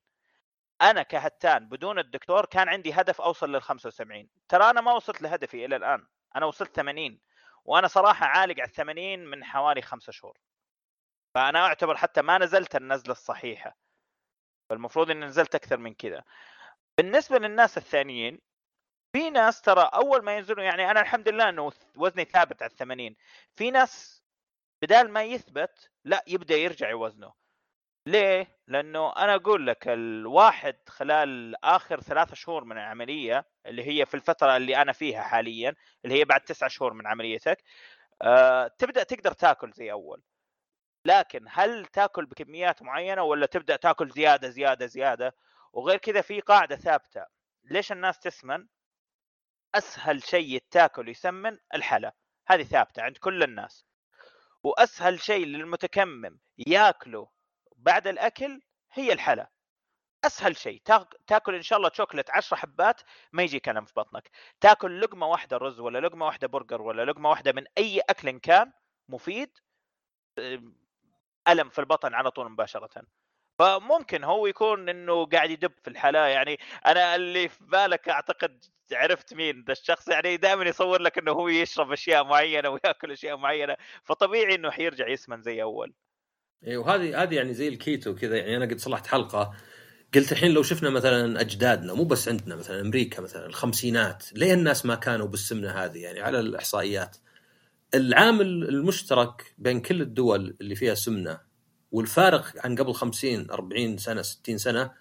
[0.81, 5.65] أنا كهتان بدون الدكتور كان عندي هدف أوصل لل 75 ترى أنا ما وصلت لهدفي
[5.65, 7.19] إلى الآن أنا وصلت 80
[7.65, 10.37] وأنا صراحة عالق على 80 من حوالي خمسة شهور.
[11.33, 13.77] فأنا أعتبر حتى ما نزلت النزلة الصحيحة.
[14.73, 16.23] فالمفروض اني نزلت أكثر من كذا
[16.97, 18.39] بالنسبة للناس الثانيين
[19.15, 23.15] في ناس ترى أول ما ينزلوا يعني أنا الحمد لله إنه وزني ثابت على 80
[23.55, 24.23] في ناس
[24.81, 27.33] بدال ما يثبت لا يبدأ يرجع وزنه
[28.07, 34.13] ليه؟ لأنه أنا أقول لك الواحد خلال آخر ثلاثة شهور من العملية اللي هي في
[34.13, 37.63] الفترة اللي أنا فيها حاليا اللي هي بعد تسعة شهور من عمليتك
[38.21, 40.21] أه تبدأ تقدر تاكل زي أول.
[41.05, 45.35] لكن هل تاكل بكميات معينة ولا تبدأ تاكل زيادة زيادة زيادة؟
[45.73, 47.25] وغير كذا في قاعدة ثابتة.
[47.63, 48.67] ليش الناس تسمن؟
[49.75, 52.13] أسهل شيء تاكل يسمن الحلا.
[52.47, 53.85] هذه ثابتة عند كل الناس.
[54.63, 57.29] وأسهل شيء للمتكمم ياكله
[57.75, 58.61] بعد الأكل
[58.93, 59.49] هي الحلا.
[60.25, 60.81] أسهل شيء.
[61.27, 64.29] تاكل إن شاء الله شوكلت 10 حبات ما يجي كلام في بطنك.
[64.61, 68.71] تاكل لقمة واحدة رز ولا لقمة واحدة برجر ولا لقمة واحدة من أي أكل كان
[69.09, 69.57] مفيد
[71.47, 73.03] ألم في البطن على طول مباشرة.
[73.59, 79.33] فممكن هو يكون إنه قاعد يدب في الحلا يعني أنا اللي في بالك أعتقد عرفت
[79.33, 83.75] مين ذا الشخص يعني دائما يصور لك إنه هو يشرب أشياء معينة ويأكل أشياء معينة
[84.03, 85.93] فطبيعي إنه حيرجع يسمن زي أول.
[86.67, 89.53] اي وهذه هذه يعني زي الكيتو كذا يعني أنا قد صلحت حلقة
[90.15, 94.85] قلت الحين لو شفنا مثلا أجدادنا مو بس عندنا مثلا أمريكا مثلا الخمسينات ليه الناس
[94.85, 97.17] ما كانوا بالسمنة هذه يعني على الإحصائيات؟
[97.95, 101.39] العامل المشترك بين كل الدول اللي فيها سمنة
[101.91, 104.91] والفارق عن قبل 50 40 سنة 60 سنة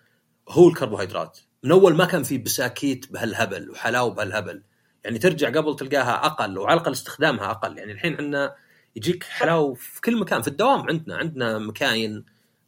[0.48, 1.38] هو الكربوهيدرات.
[1.62, 4.62] من أول ما كان في بساكيت بهالهبل وحلاوة بهالهبل.
[5.04, 7.78] يعني ترجع قبل تلقاها أقل وعلى الأقل استخدامها أقل.
[7.78, 8.54] يعني الحين عندنا
[8.96, 12.24] يجيك حلاوة في كل مكان في الدوام عندنا عندنا مكاين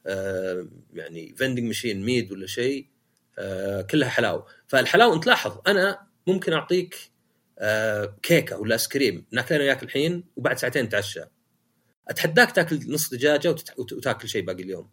[0.07, 2.87] آه يعني vending machine made ولا شيء
[3.39, 4.47] آه كلها حلاوة.
[4.67, 7.14] فالحلاوة أنت لاحظ أنا ممكن أعطيك
[7.59, 11.21] آه كيكة ولا ايس كريم ناكل أنا وياك الحين وبعد ساعتين تعشى
[12.09, 14.89] أتحداك تاكل نص دجاجة وتاكل شيء باقي اليوم.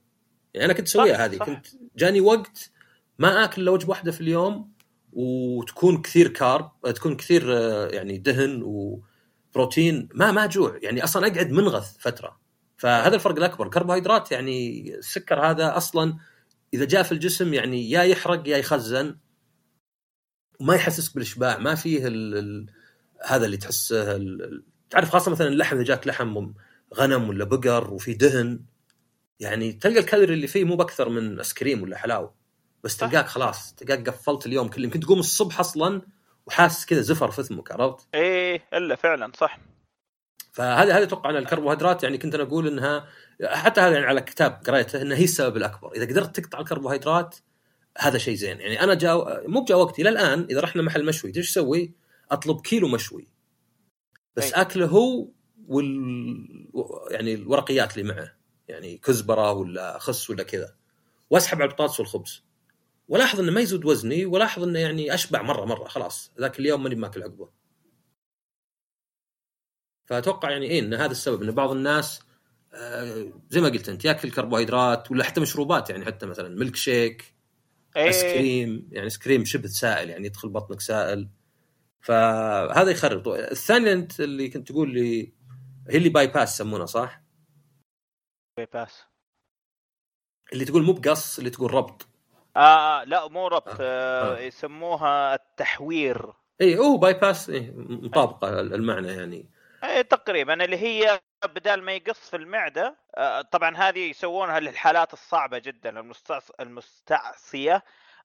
[0.54, 1.38] يعني أنا كنت أسويها هذه.
[1.38, 2.72] كنت جاني وقت
[3.20, 4.72] ما آكل إلا وجبة واحدة في اليوم
[5.14, 10.10] وتكون كثير carb تكون كثير آه، يعني دهن وبروتين.
[10.14, 12.40] ما ما جوع يعني أصلا أقعد منغث فترة.
[12.78, 13.66] فهذا الفرق الأكبر.
[13.66, 16.18] الكربوهيدرات يعني السكر هذا أصلا
[16.74, 19.18] إذا جاء في الجسم يعني يا يحرق يا يخزن.
[20.62, 22.66] وما يحسسك بالإشباع ما فيه ال ال
[23.26, 24.20] هذا اللي تحسه
[24.90, 26.52] تعرف خاصة مثلا اللحم إذا جاك لحم
[26.96, 28.60] غنم ولا بقر وفي دهن
[29.40, 32.34] يعني تلقى الكالوري اللي فيه مو بأكثر من آيس كريم ولا حلاوة
[32.84, 34.84] بس تلقاك خلاص تلقاك قفلت اليوم كله.
[34.84, 36.02] يمكن تقوم الصبح أصلا
[36.46, 39.60] وحاسس كذا زفر في فمك عرفت؟ إيه إلا فعلا صح.
[40.52, 43.08] فهذا هذا أتوقع أن الكربوهيدرات يعني كنت أنا أقول إنها
[43.44, 45.92] حتى هذا يعني على كتاب قريته انها هي السبب الأكبر.
[45.96, 47.36] إذا قدرت تقطع الكربوهيدرات
[47.98, 48.60] هذا شيء زين.
[48.60, 51.94] يعني أنا جاء مو بجاء وقتي إلى الآن إذا رحنا محل مشوي إيش أسوي؟
[52.32, 53.28] أطلب كيلو مشوي.
[54.36, 54.62] بس أي.
[54.62, 55.28] أكله هو
[55.68, 56.72] وال
[57.12, 58.36] يعني الورقيات اللي معه.
[58.68, 60.76] يعني كزبرة ولا خس ولا كذا.
[61.30, 62.44] وأسحب على البطاطس والخبز.
[63.08, 66.32] ولاحظ إنه ما يزود وزني ولاحظ إنه يعني أشبع مرة مرة خلاص.
[66.40, 67.50] ذاك اليوم ماني ماكل عقبه.
[70.06, 72.22] فأتوقع يعني إيه إن هذا السبب إن بعض الناس
[72.74, 77.31] آه زي ما قلت أنت ياكل كربوهيدرات ولا حتى مشروبات يعني حتى مثلا ميلك شيك
[77.98, 78.04] أيه.
[78.04, 81.30] ايس كريم يعني ايس كريم شبه سائل يعني يدخل بطنك سائل
[82.02, 85.34] فهذا يخرب الثانية أنت اللي كنت تقول لي
[85.90, 87.22] هي اللي bypass يسمونها صح؟
[88.58, 89.04] bypass
[90.54, 92.08] اللي تقول مو بقص اللي تقول ربط
[92.58, 94.38] آه لا مو ربط آه.
[94.38, 94.40] آه.
[94.40, 99.50] يسموها التحوير اي هو bypass إيه مطابقة المعنى يعني
[99.84, 105.58] اي تقريبا اللي هي بدال ما يقص في المعدة آه طبعا هذه يسوونها للحالات الصعبة
[105.58, 106.04] جدا
[106.60, 107.84] المستعصية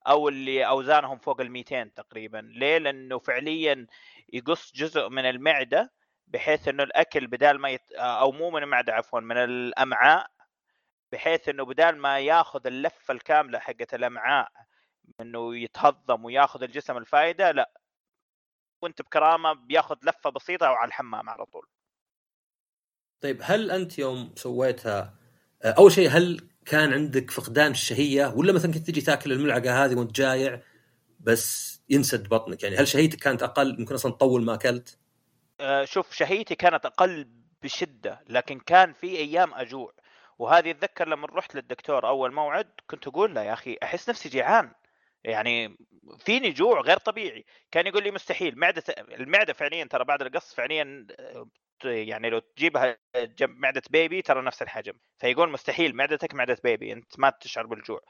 [0.09, 2.38] أو اللي أوزانهم فوق ال 200 تقريبا.
[2.55, 3.87] ليه؟ لأنه فعليا
[4.33, 5.92] يقص جزء من المعدة
[6.27, 7.92] بحيث إنه الأكل بدال ما يت...
[7.92, 10.27] أو مو من المعدة عفوا من الأمعاء
[11.12, 14.49] بحيث إنه بدال ما ياخذ اللفة الكاملة حقت الأمعاء
[15.21, 17.71] إنه يتهضم وياخذ الجسم الفائده لا
[18.83, 21.67] وانت بكرامة بياخذ لفة بسيطة وعلى الحمام على طول.
[23.21, 25.15] طيب هل أنت يوم سويتها
[25.65, 30.17] أول شيء هل كان عندك فقدان الشهية؟ ولا مثلا كنت تجي تاكل الملعقة هذه وأنت
[30.17, 30.62] جايع
[31.21, 34.99] بس ينسد بطنك؟ يعني هل شهيتك كانت أقل؟ يمكن أصلا تطول ما أكلت؟
[35.61, 37.29] آه، شوف شهيتي كانت أقل
[37.62, 39.93] بشدة لكن كان في أيام أجوع.
[40.39, 44.71] وهذه أتذكر لما رحت للدكتور أول موعد كنت أقول له يا أخي أحس نفسي جيعان.
[45.27, 45.77] يعني
[46.19, 47.45] فيني جوع غير طبيعي.
[47.71, 48.59] كان يقول لي مستحيل.
[48.59, 51.07] معدة المعدة فعليا ترى بعد القص فعليا
[51.85, 54.93] يعني لو تجيبها جنب معدة بيبي ترى نفس الحجم.
[55.19, 58.01] فيقول مستحيل معدتك معدة بيبي أنت ما تشعر بالجوع.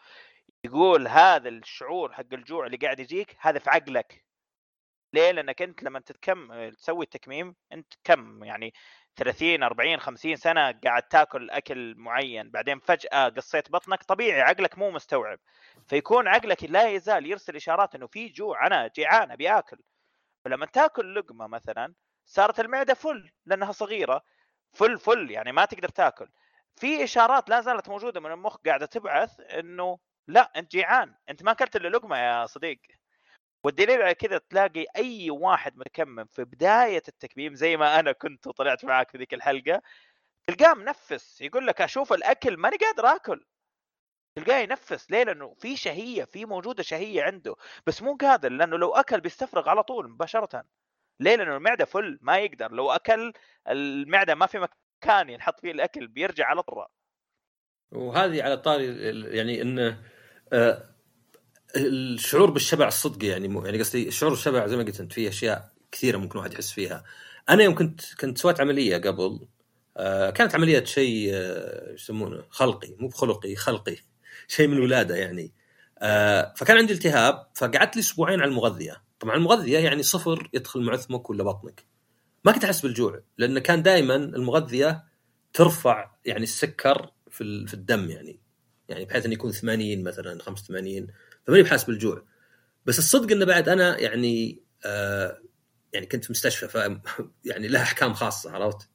[0.64, 4.24] يقول هذا الشعور حق الجوع اللي قاعد يجيك هذا في عقلك.
[5.12, 8.72] ليه؟ لأنك أنت لما تتكم تسوي التكميم أنت كم؟ يعني
[9.16, 14.90] 30 40 50 سنة قاعد تاكل أكل معين بعدين فجأة قصيت بطنك طبيعي عقلك مو
[14.90, 15.38] مستوعب.
[15.86, 19.78] فيكون عقلك لا يزال يرسل إشارات إنه في جوع أنا جيعان أبي آكل.
[20.44, 21.94] فلما تاكل لقمة مثلا
[22.26, 24.22] صارت المعدة فل لأنها صغيرة
[24.72, 26.28] فل فل يعني ما تقدر تاكل.
[26.76, 31.52] في إشارات لا زالت موجودة من المخ قاعدة تبعث إنه لا أنت جيعان أنت ما
[31.52, 32.80] أكلت إلا لقمة يا صديق.
[33.64, 38.84] والدليل على كذا تلاقي أي واحد مكمم في بداية التكميم زي ما أنا كنت وطلعت
[38.84, 39.82] معاك في ذيك الحلقة
[40.46, 43.46] تلقاه منفس يقول لك أشوف الأكل ماني قادر آكل.
[44.36, 45.10] تلقاه ينفس.
[45.10, 47.56] ليه؟ لأنه في شهية في موجودة شهية عنده.
[47.86, 50.64] بس مو قادر لأنه لو أكل بيستفرغ على طول مباشرة.
[51.20, 52.72] ليه؟ لأنه المعدة فل ما يقدر.
[52.72, 53.32] لو أكل
[53.68, 56.86] المعدة ما في مكان ينحط فيه الأكل بيرجع على طول.
[57.92, 58.86] وهذه على طاري
[59.36, 60.02] يعني إنه
[60.52, 60.96] آه،
[61.76, 66.18] الشعور بالشبع الصدقي يعني يعني قصدي الشعور بالشبع زي ما قلت أنت في أشياء كثيرة
[66.18, 67.04] ممكن واحد يحس فيها.
[67.48, 69.48] أنا يوم كنت كنت سويت عملية قبل
[69.96, 73.96] آه كانت عملية شيء آه يسمونه خلقي مو بخلقي خلقي.
[74.48, 75.52] شيء من الولادة يعني.
[75.98, 79.02] آه فكان عندي التهاب فقعدت لي أسبوعين على المغذية.
[79.20, 81.86] طبعا المغذية يعني صفر يدخل معثمك ولا بطنك.
[82.44, 85.04] ما كنت أحس بالجوع لأن كان دائما المغذية
[85.52, 88.40] ترفع يعني السكر في في الدم يعني.
[88.88, 91.06] يعني بحيث إنه يكون 80 مثلا 85
[91.46, 92.24] فماني بحاس بالجوع.
[92.86, 95.38] بس الصدق إنه بعد أنا يعني آه
[95.92, 96.76] يعني كنت في مستشفى ف
[97.50, 98.88] يعني لها أحكام خاصة عرفت؟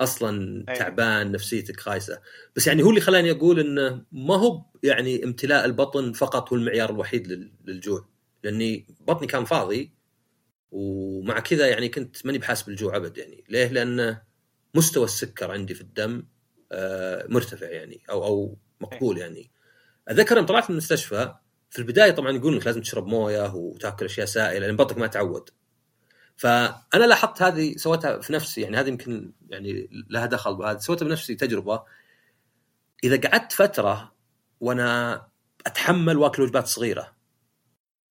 [0.00, 0.78] أصلا أيه.
[0.78, 2.20] تعبان نفسيتك خايسة.
[2.56, 6.90] بس يعني هو اللي خلاني أقول إنه ما هو يعني امتلاء البطن فقط هو المعيار
[6.90, 8.08] الوحيد للجوع.
[8.44, 9.92] لأني بطني كان فاضي
[10.70, 13.44] ومع كذا يعني كنت ماني بحاس بالجوع أبد يعني.
[13.48, 14.16] ليه؟ لأن
[14.74, 16.26] مستوى السكر عندي في الدم
[16.72, 19.50] آه مرتفع يعني أو أو مقبول يعني.
[20.08, 21.34] اتذكر يوم طلعت من المستشفى
[21.70, 25.50] في البداية طبعا يقول لك لازم تشرب موية وتاكل أشياء سائلة لأن بطنك ما تعود.
[26.42, 31.34] فأنا لاحظت هذه سويتها في نفسي يعني هذه يمكن يعني لها دخل بهذا سويتها بنفسي
[31.34, 31.82] تجربة.
[33.04, 34.12] إذا قعدت فترة
[34.60, 35.22] وأنا
[35.66, 37.16] أتحمل واكل وجبات صغيرة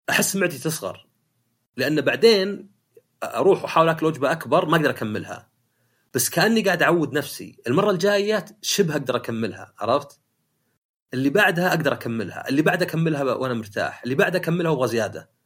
[0.10, 1.08] أحس معدتي تصغر.
[1.78, 2.70] لأن بعدين
[3.24, 5.50] أروح واحاول أكل وجبة أكبر ما أقدر أكملها.
[6.14, 7.58] بس كأني قاعد أعود نفسي.
[7.68, 10.20] المرة الجاية شبه أقدر أكملها عرفت؟
[11.14, 12.50] اللي بعدها أقدر أكملها.
[12.50, 14.04] اللي بعدها أكملها وأنا مرتاح.
[14.04, 15.41] اللي بعدها أكملها وأبغى زيادة.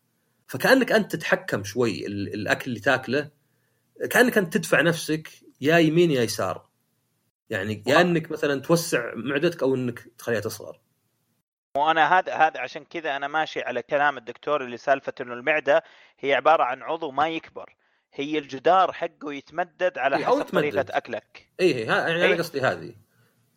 [0.48, 3.32] فكأنك أنت تتحكم شوي الأكل اللي تاكله
[4.10, 5.30] كأنك أنت تدفع نفسك
[5.62, 6.66] يا يمين يا يسار.
[7.50, 10.80] يعني يا إنك مثلا توسع معدتك أو إنك تخليها تصغر.
[11.78, 15.84] وأنا هذا هذا عشان كذا أنا ماشي على كلام الدكتور اللي سالفة إنه المعدة
[16.20, 17.76] هي عبارة عن عضو ما يكبر.
[18.14, 21.50] هي الجدار حقه يتمدد على إيه، حسب طريقة أكلك.
[21.60, 22.96] اي يعني أنا إيه؟ قصدي هذه.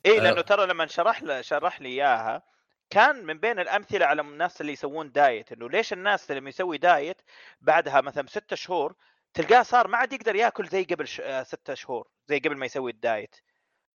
[0.07, 2.42] اي لأنه ترى لما شرح شرح لي إياها
[2.90, 7.22] كان من بين الأمثلة على الناس اللي يسوون diet إنه ليش الناس لما يسوي diet
[7.61, 8.94] بعدها مثلا ستة شهور
[9.35, 11.09] تلقاه صار ما عاد يقدر ياكل زي قبل.
[11.20, 13.37] آه، ستة شهور زي قبل ما يسوي ال diet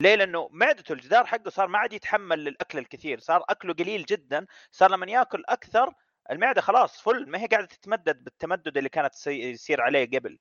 [0.01, 4.47] ليه؟ لأنه معدته الجدار حقه صار ما عاد يتحمل للأكل الكثير، صار أكله قليل جدا،
[4.71, 5.95] صار لما ياكل أكثر
[6.31, 10.39] المعدة خلاص full ما هي قاعدة تتمدد بالتمدد اللي كانت يصير عليه قبل.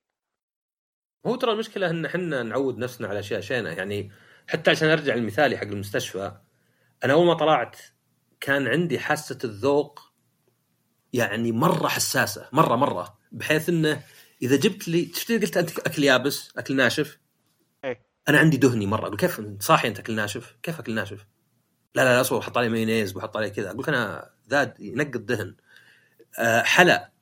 [1.26, 4.10] هو ترى المشكلة إن إحنا نعود نفسنا على أشياء شينة يعني
[4.48, 6.32] حتى عشان أرجع المثالي حق المستشفى
[7.04, 7.76] أنا أول ما طلعت
[8.40, 10.10] كان عندي حاسة الذوق
[11.12, 13.18] يعني مرة حساسة مرة مرة.
[13.32, 14.02] بحيث إنه
[14.42, 17.18] إذا جبت لي شفت قلت أنت أكل يابس أكل ناشف؟
[17.84, 18.06] إيه.
[18.28, 19.06] أنا عندي دهني مرة.
[19.06, 21.26] أقول كيف صاحي أنت أكل ناشف؟ كيف أكل ناشف؟
[21.94, 23.70] لا لا لا أصبر حط عليه مايونيز وحط عليه كذا.
[23.70, 25.56] أقول أنا ذاد ينقط دهن
[26.38, 27.12] أه حلا.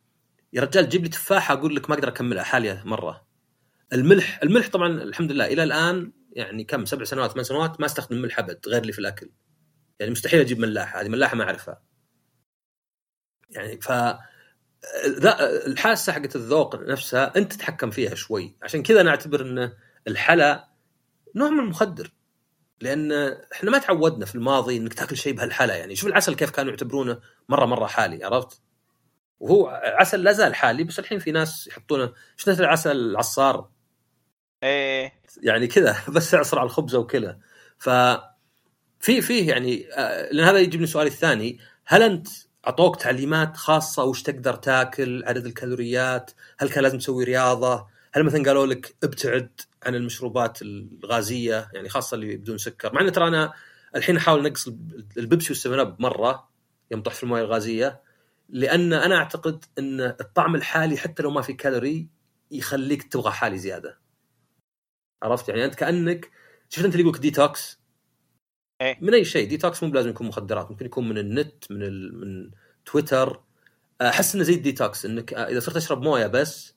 [0.53, 2.45] يا رجال جيب لي تفاحة أقول لك ما أقدر أكملها.
[2.45, 3.27] حالية مرة.
[3.93, 8.23] الملح الملح طبعا الحمد لله إلى الآن يعني كم سبع سنوات ثمان سنوات ما استخدم
[8.23, 9.31] ملح أبد غير لي في الأكل.
[10.01, 11.83] يعني مستحيل أجيب ملاحة هذه ملاحة ما أعرفها.
[13.51, 13.93] يعني ف
[15.67, 18.57] الحاسة حقت الذوق نفسها أنت تتحكم فيها شوي.
[18.63, 19.73] عشان كذا أنا أعتبر إن
[20.09, 20.69] الحلا
[21.35, 22.13] نوع من المخدر.
[22.81, 23.13] لأن
[23.53, 27.21] إحنا ما تعودنا في الماضي إنك تأكل شيء بهالحلا يعني شوف العسل كيف كانوا يعتبرونه
[27.49, 28.63] مرة مرة حالي عرفت؟
[29.41, 32.13] وهو عسل لا زال حالي بس الحين في ناس يحطونه.
[32.37, 33.71] شفت العسل العصار؟
[34.63, 35.13] إيه.
[35.43, 37.39] يعني كذا بس اعصر على الخبزة وكذا.
[37.79, 37.91] ف
[39.01, 41.59] في فيه يعني آه، لأن هذا يجيبني سؤالي الثاني.
[41.87, 42.29] هل أنت
[42.67, 48.45] أعطوك تعليمات خاصة؟ وش تقدر تاكل؟ عدد الكالوريات؟ هل كان لازم تسوي رياضة؟ هل مثلا
[48.45, 52.93] قالوا لك ابتعد عن المشروبات الغازية؟ يعني خاصة اللي بدون سكر.
[52.95, 53.53] مع إن ترى أنا
[53.97, 54.69] الحين أحاول انقص
[55.17, 56.49] البيبسي والسفن أب مرة
[56.91, 58.03] يوم طحت في الموية الغازية
[58.49, 62.09] لأن أنا أعتقد إن الطعم الحالي حتى لو ما في كالوري
[62.51, 63.99] يخليك تبغى حالي زيادة.
[65.23, 66.31] عرفت؟ يعني أنت كأنك
[66.69, 67.78] شفت أنت اللي يقولك ديتوكس؟
[68.81, 72.21] إيه؟ من أي شيء ديتوكس مو بلازم يكون مخدرات ممكن يكون من النت من ال...
[72.21, 72.51] من
[72.87, 73.41] تويتر.
[74.01, 76.75] أحس إنه زي الديتوكس إنك إذا صرت أشرب موية بس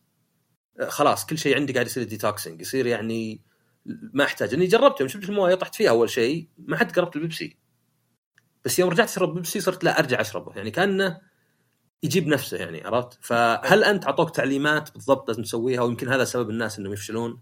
[0.87, 3.41] خلاص كل شيء عندي قاعد يصير detoxing يصير يعني
[3.85, 4.53] ما أحتاج.
[4.53, 7.57] إني جربت يوم شفت الموية طحت فيها أول شيء ما حد قربت البيبسي.
[8.65, 11.21] بس يوم رجعت أشرب بيبسي صرت لا أرجع أشربه يعني كأنه
[12.03, 16.79] يجيب نفسه يعني عرفت؟ فهل أنت أعطوك تعليمات بالضبط لازم تسويها ويمكن هذا سبب الناس
[16.79, 17.39] إنهم يفشلون؟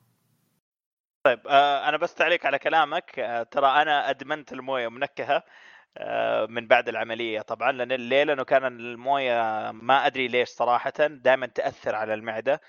[1.30, 3.20] طيب آه أنا بس تعليق على كلامك.
[3.20, 5.44] آه ترى أنا أدمنت الموية منكهة
[5.98, 11.46] آه من بعد العملية طبعا لأن ليه لأنه كان الموية ما أدري ليش صراحة دائما
[11.48, 12.62] تأثر على المعدة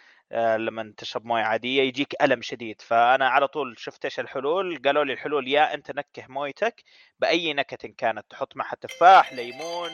[0.56, 2.80] لما تشرب موية عادية يجيك ألم شديد.
[2.80, 6.82] فأنا على طول شفت إيش الحلول قالوا لي الحلول يا أنت نكه مويتك
[7.18, 9.90] بأي نكهة كانت تحط معها تفاح ليمون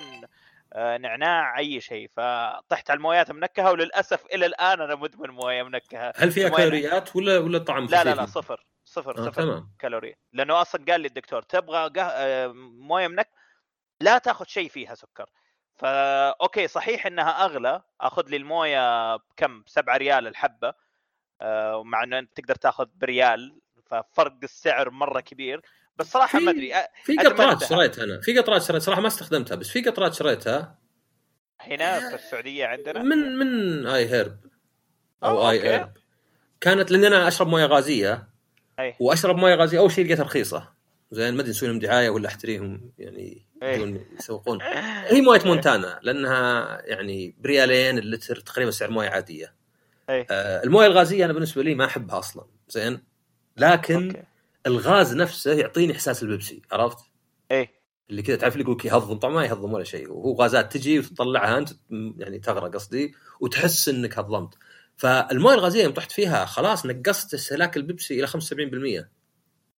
[0.74, 2.10] نعناع أي شيء.
[2.16, 6.12] فطحت على المويات منكهة وللأسف إلى الآن أنا مدمن موية منكهة.
[6.16, 9.72] هل فيها كالوريات ولا ولا طعم لا لا لا صفر صفر آه صفر تمام.
[9.78, 12.02] كالوري لأنه أصلا قال لي الدكتور تبغى قه...
[12.02, 13.28] آه، موية منك؟
[14.00, 15.30] لا تاخذ شيء فيها سكر.
[15.76, 17.82] ف okay صحيح إنها أغلى.
[18.00, 20.74] أخذ لي الموية بكم؟ 7 ريال الحبة.
[21.40, 25.60] آه، مع إنه أنت تقدر تاخذ بريال ففرق السعر مرة كبير.
[25.98, 26.72] بس صراحة ما أدري
[27.04, 27.64] في قطرات.
[27.64, 30.78] شريتها أنا في قطرات شريتها صراحة ما استخدمتها بس في قطرات شريتها
[31.60, 34.38] هنا في السعودية عندنا من من اي هيرب
[35.24, 35.68] أو اي أوكي.
[35.68, 35.92] هيرب
[36.60, 38.28] كانت لأن أنا أشرب موية غازية
[38.78, 38.94] أي.
[39.00, 40.72] وأشرب موية غازية أول شيء لقيتها رخيصة
[41.10, 43.76] زين ما أدري نسوي لهم دعاية ولا أحتريهم يعني إيه.
[43.76, 44.62] بدون يسوقون
[45.06, 49.54] هي موية مونتانا لأنها يعني بريالين اللتر تقريبا سعر موية عادية
[50.10, 50.26] أي.
[50.30, 53.02] آه الموية الغازية أنا بالنسبة لي ما أحبها أصلا زين
[53.56, 54.22] لكن okay
[54.66, 56.98] الغاز نفسه يعطيني إحساس البيبسي عرفت؟
[57.50, 57.70] إيه.
[58.10, 60.98] اللي كذا تعرف اللي يقول لك يهضم طبعا ما يهضم ولا شيء وهو غازات تجي
[60.98, 61.70] وتطلعها أنت
[62.18, 64.54] يعني تغرق قصدي وتحس إنك هضمت.
[64.96, 69.08] فالموية الغازية يوم طحت فيها خلاص نقصت استهلاك البيبسي إلى 75%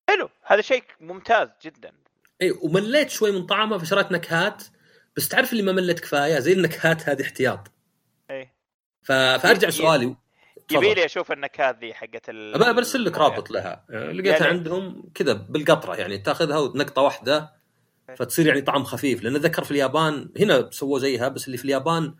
[0.08, 0.28] حلو.
[0.42, 1.92] هذا شيء ممتاز جدا.
[2.42, 4.62] اي ومليت شوي من طعمه فشريت نكهات
[5.16, 7.72] بس تعرف اللي ما مليت كفاية؟ زي النكهات هذه احتياط.
[9.02, 9.12] ف...
[9.12, 10.16] فأرجع ي- سؤالي.
[10.72, 13.84] يبي لي أشوف النكهات ذي حقت ال برسل لك رابط لها.
[13.90, 17.52] لقيتها يعني- عندهم كذا بالقطرة يعني تاخذها ونقطة واحدة
[18.16, 19.22] فتصير يعني طعم خفيف.
[19.22, 22.14] لأن ذكر في اليابان هنا سووا زيها بس اللي في اليابان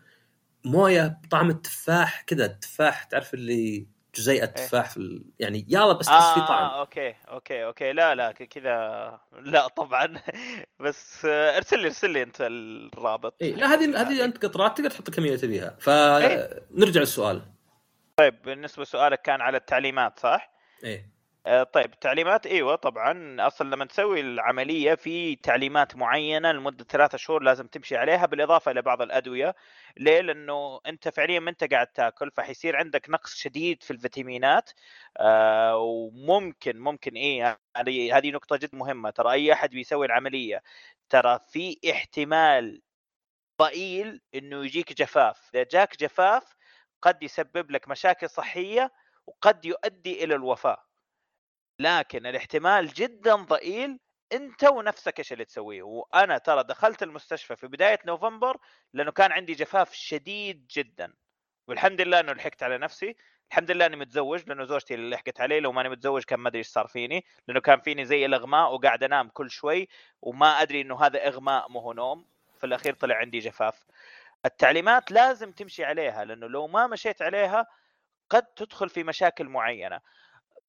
[0.65, 5.23] موية بطعم التفاح كذا التفاح تعرف اللي جزيئة تفاح في ال...
[5.39, 6.63] يعني يلا بس تحس في طعم.
[6.63, 7.93] آه okay okay okay.
[7.93, 9.19] لا لا كذا.
[9.41, 10.07] لا طبعا.
[10.85, 13.35] بس آه، ارسل لي ارسل لي أنت الرابط.
[13.41, 15.77] اي لا هذه هذه أنت قطرات تقدر تحط الكميه اللي تبيها.
[15.87, 16.63] إيه.
[16.71, 17.41] فنرجع للسؤال.
[18.19, 20.51] طيب بالنسبة لسؤالك كان على التعليمات صح؟
[20.83, 21.09] إيه.
[21.45, 23.35] آه، طيب التعليمات إيوه طبعا.
[23.47, 28.81] أصلا لما تسوي العملية في تعليمات معينة لمدة ثلاثة شهور لازم تمشي عليها بالإضافة إلى
[28.81, 29.55] بعض الأدوية.
[29.97, 34.71] ليه؟ لأنه أنت فعليا ما أنت قاعد تأكل فحيصير عندك نقص شديد في الفيتامينات.
[35.17, 39.09] آه وممكن ممكن إيه هذه هذه نقطة جدا مهمة.
[39.09, 40.63] ترى أي أحد بيسوي العملية
[41.09, 42.81] ترى في احتمال
[43.61, 45.49] ضئيل إنه يجيك جفاف.
[45.55, 46.58] إذا جاك جفاف
[47.01, 48.91] قد يسبب لك مشاكل صحية
[49.27, 50.85] وقد يؤدي إلى الوفاة.
[51.79, 53.99] لكن الاحتمال جدا ضئيل
[54.33, 55.83] أنت ونفسك إيش اللي تسويه.
[55.83, 58.57] وأنا ترى دخلت المستشفى في بداية نوفمبر
[58.93, 61.13] لأنه كان عندي جفاف شديد جدا.
[61.67, 63.15] والحمد لله إنه لحقت على نفسي.
[63.51, 66.59] الحمد لله إني متزوج لأنه زوجتي اللي لحقت علي لو ماني متزوج كان ما أدري
[66.59, 67.25] إيش صار فيني.
[67.47, 69.87] لأنه كان فيني زي الإغماء وقاعد أنام كل شوي
[70.21, 72.25] وما أدري إنه هذا إغماء مو هو نوم.
[72.59, 73.85] في الأخير طلع عندي جفاف.
[74.45, 77.65] التعليمات لازم تمشي عليها لأنه لو ما مشيت عليها
[78.29, 79.99] قد تدخل في مشاكل معينة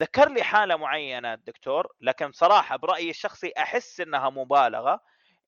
[0.02, 5.00] ذكر لي حالة معينة الدكتور لكن صراحة برأيي الشخصي أحس إنها مبالغة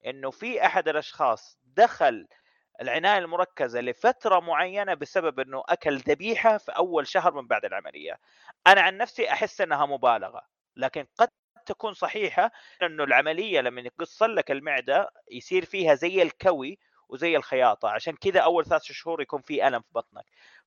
[0.06, 2.26] إنه في أحد الأشخاص دخل
[2.80, 8.18] العناية المركزة لفترة معينة بسبب إنه أكل ذبيحة في أول شهر من بعد العملية.
[8.66, 10.42] أنا عن نفسي أحس إنها مبالغة
[10.76, 11.28] لكن قد
[11.66, 12.50] تكون صحيحة
[12.82, 16.78] إنه العملية لما يقص لك المعدة يصير فيها زي الكوي
[17.12, 20.24] وزي الخياطة عشان كذا أول ثلاث شهور يكون في ألم في بطنك.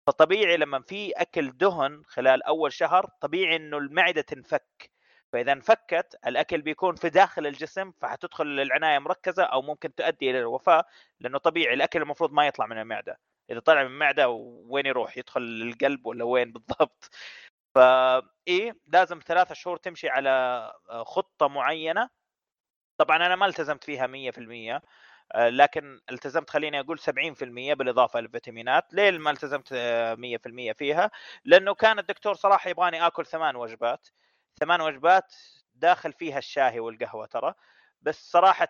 [0.07, 4.91] فطبيعي لما في أكل دهن خلال أول شهر طبيعي إنه المعدة تنفك.
[5.33, 10.85] فإذا انفكت الأكل بيكون في داخل الجسم فحتدخل للعناية مركزة أو ممكن تؤدي إلى الوفاة
[11.19, 13.19] لأنه طبيعي الأكل المفروض ما يطلع من المعدة.
[13.49, 14.29] إذا طلع من المعدة
[14.69, 17.09] وين يروح؟ يدخل للقلب ولا وين بالضبط؟
[17.75, 20.73] فاي لازم ثلاثة شهور تمشي على
[21.05, 22.09] خطة معينة.
[22.97, 24.81] طبعا أنا ما التزمت فيها 100% آه،
[25.35, 31.11] لكن التزمت خليني أقول 70% بالإضافة للفيتامينات، ليه ما التزمت 100% فيها؟
[31.45, 34.07] لأنه كان الدكتور صراحة يبغاني آكل ثمان وجبات،
[34.59, 35.33] ثمان وجبات
[35.75, 37.53] داخل فيها الشاهي والقهوة ترى،
[38.05, 38.69] بس صراحة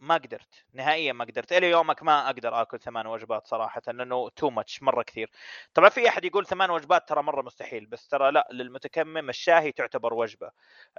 [0.00, 1.52] ما قدرت نهائيا ما قدرت.
[1.52, 5.30] إلى يومك ما أقدر آكل ثمان وجبات صراحة لأنه تو ماتش مرة كثير.
[5.74, 10.14] طبعا في أحد يقول ثمان وجبات ترى مرة مستحيل بس ترى لا للمتكمم الشاهي تعتبر
[10.14, 10.50] وجبة.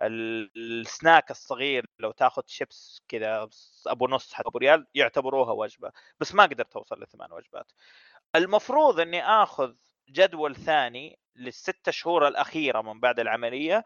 [0.02, 3.50] السناك الصغير لو تاخذ شيبس كذا
[3.88, 5.92] أبو نص حتى أبو ريال يعتبروها وجبة.
[6.20, 7.72] بس ما قدرت أوصل لثمان وجبات.
[8.36, 9.74] المفروض إني آخذ
[10.10, 13.86] جدول ثاني للست شهور الأخيرة من بعد العملية.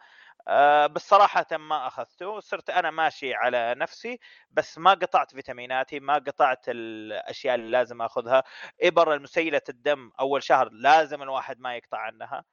[0.87, 4.19] بس صراحة ما أخذته صرت أنا ماشي على نفسي
[4.51, 8.43] بس ما قطعت فيتاميناتي ما قطعت الأشياء اللي لازم أخذها
[8.81, 12.43] إبر المسيلة الدم أول شهر لازم الواحد ما يقطع عنها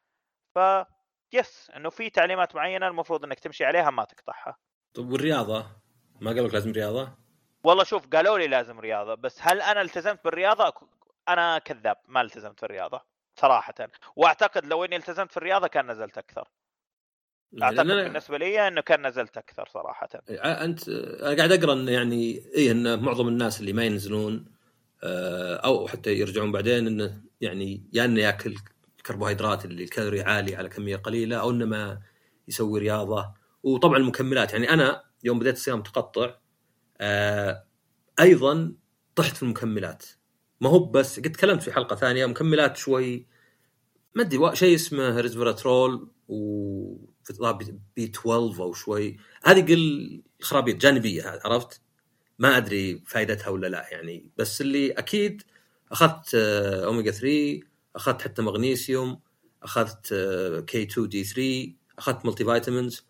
[0.54, 0.58] ف
[1.32, 4.56] يس إنه في تعليمات معينة المفروض إنك تمشي عليها ما تقطعها.
[4.94, 5.66] طيب والرياضة؟
[6.20, 7.12] ما قالوا لك لازم رياضة؟
[7.64, 10.72] والله شوف قالوا لي لازم رياضة بس هل أنا التزمت بالرياضة؟
[11.28, 13.00] أنا كذاب ما التزمت في الرياضه
[13.34, 13.74] صراحة
[14.16, 16.48] وأعتقد لو إني التزمت في الرياضه كان نزلت أكثر.
[17.62, 18.02] أعتقد أنا...
[18.02, 20.08] بالنسبة لي إنه كان نزلت أكثر صراحة.
[20.30, 24.44] أنت أنا قاعد أقرأ انه يعني اي إن معظم الناس اللي ما ينزلون
[25.04, 28.56] آه، أو حتى يرجعون بعدين إنه يعني يا إنه ياكل
[28.98, 32.00] الكربوهيدرات اللي الكالوري عالي على كمية قليلة أو إنه ما
[32.48, 33.34] يسوي رياضة.
[33.62, 36.34] وطبعا المكملات يعني أنا يوم بديت الصيام متقطع
[37.00, 37.64] آه،
[38.20, 38.74] أيضا
[39.16, 40.04] طحت في المكملات.
[40.60, 43.26] ما هو بس قد تكلمت في حلقة ثانية مكملات شوي
[44.14, 47.15] ما أدري شيء اسمه ريزفيراترول و
[47.96, 49.16] B 12 أو شوي.
[49.44, 51.80] هذه قل خرابيط جانبية عرفت؟
[52.38, 54.30] ما أدري فائدتها ولا لا يعني.
[54.36, 55.42] بس اللي أكيد
[55.92, 57.60] أخذت آه، اوميجا 3
[57.96, 59.20] أخذت حتى مغنيسيوم
[59.62, 60.14] أخذت
[60.66, 63.06] K 2 D 3 أخذت multivitamins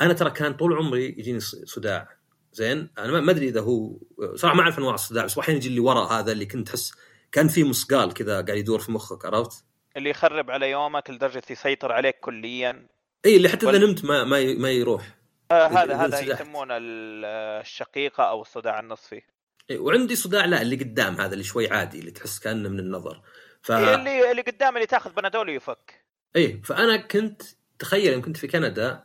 [0.00, 2.18] أنا ترى كان طول عمري يجيني صداع.
[2.52, 3.98] زين؟ أنا ما أدري إذا هو
[4.34, 6.92] صراحة ما أعرف أنواع الصداع بس أحيانا يجي اللي ورا هذا اللي كنت تحس
[7.32, 9.64] كان في مثقال كذا قاعد يدور في مخك عرفت؟
[9.96, 12.86] اللي يخرب على يومك لدرجة يسيطر عليك كليا.
[13.26, 15.18] اي اللي حتى إذا نمت ما ما ما يروح.
[15.50, 19.22] آه هذا هذا يسمونه الشقيقه أو الصداع النصفي.
[19.70, 23.22] إيه وعندي صداع لا اللي قدام هذا اللي شوي عادي اللي تحس كأنه من النظر.
[23.62, 23.72] ف...
[23.72, 26.04] إيه اللي اللي قدام اللي تاخذ بنادول ويفك.
[26.36, 27.42] اي فأنا كنت
[27.78, 29.04] تخيل يوم كنت في كندا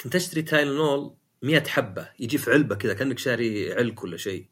[0.00, 4.46] كنت أشتري تايلنول 100 حبة يجي في علبة كذا كأنك شاري علك ولا شيء.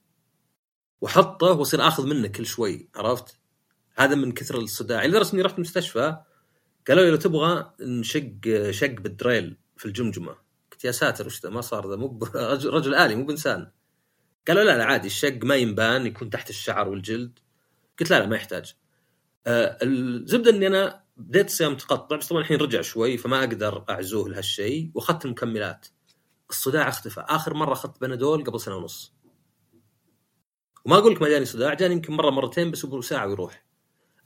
[1.00, 3.38] وأحطه وأصير آخذ منه كل شوي عرفت؟
[3.96, 5.04] هذا من كثر الصداع.
[5.04, 6.16] لدرجة إني رحت المستشفى
[6.88, 8.30] قالوا لي لو تبغى نشق
[8.70, 10.36] شق بال drill في الجمجمة.
[10.72, 11.96] قلت يا ساتر وش ما صار ذا.
[11.96, 12.18] مو
[12.64, 13.70] رجل آلي مو بإنسان.
[14.48, 17.38] قالوا لا لا عادي الشق ما ينبان يكون تحت الشعر والجلد.
[18.00, 18.74] قلت لا لا ما يحتاج.
[19.46, 24.28] آه الزبدة إني أنا بديت صيام متقطع بس طبعا الحين رجع شوي فما أقدر أعزوه
[24.28, 25.86] لهالشيء وأخذت المكملات.
[26.50, 27.20] الصداع اختفى.
[27.20, 29.14] آخر مرة أخذت بنادول قبل سنة ونص.
[30.84, 33.64] وما أقول لك ما جاني صداع جاني يمكن مرة مرتين بس ساعة ويروح.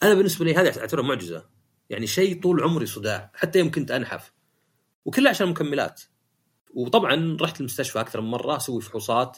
[0.02, 1.61] أنا بالنسبة لي هذه أعتبرها معجزة.
[1.90, 4.32] يعني شيء طول عمري صداع حتى يوم كنت أنحف.
[5.04, 6.02] وكله عشان المكملات
[6.74, 9.36] وطبعا رحت المستشفى أكثر من مرة أسوي فحوصات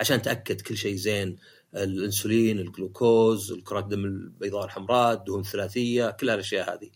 [0.00, 1.36] عشان أتأكد كل شيء زين.
[1.74, 6.90] الإنسولين الجلوكوز الكرات الدم البيضاء الحمراء الدهون الثلاثية كل الاشياء هذه.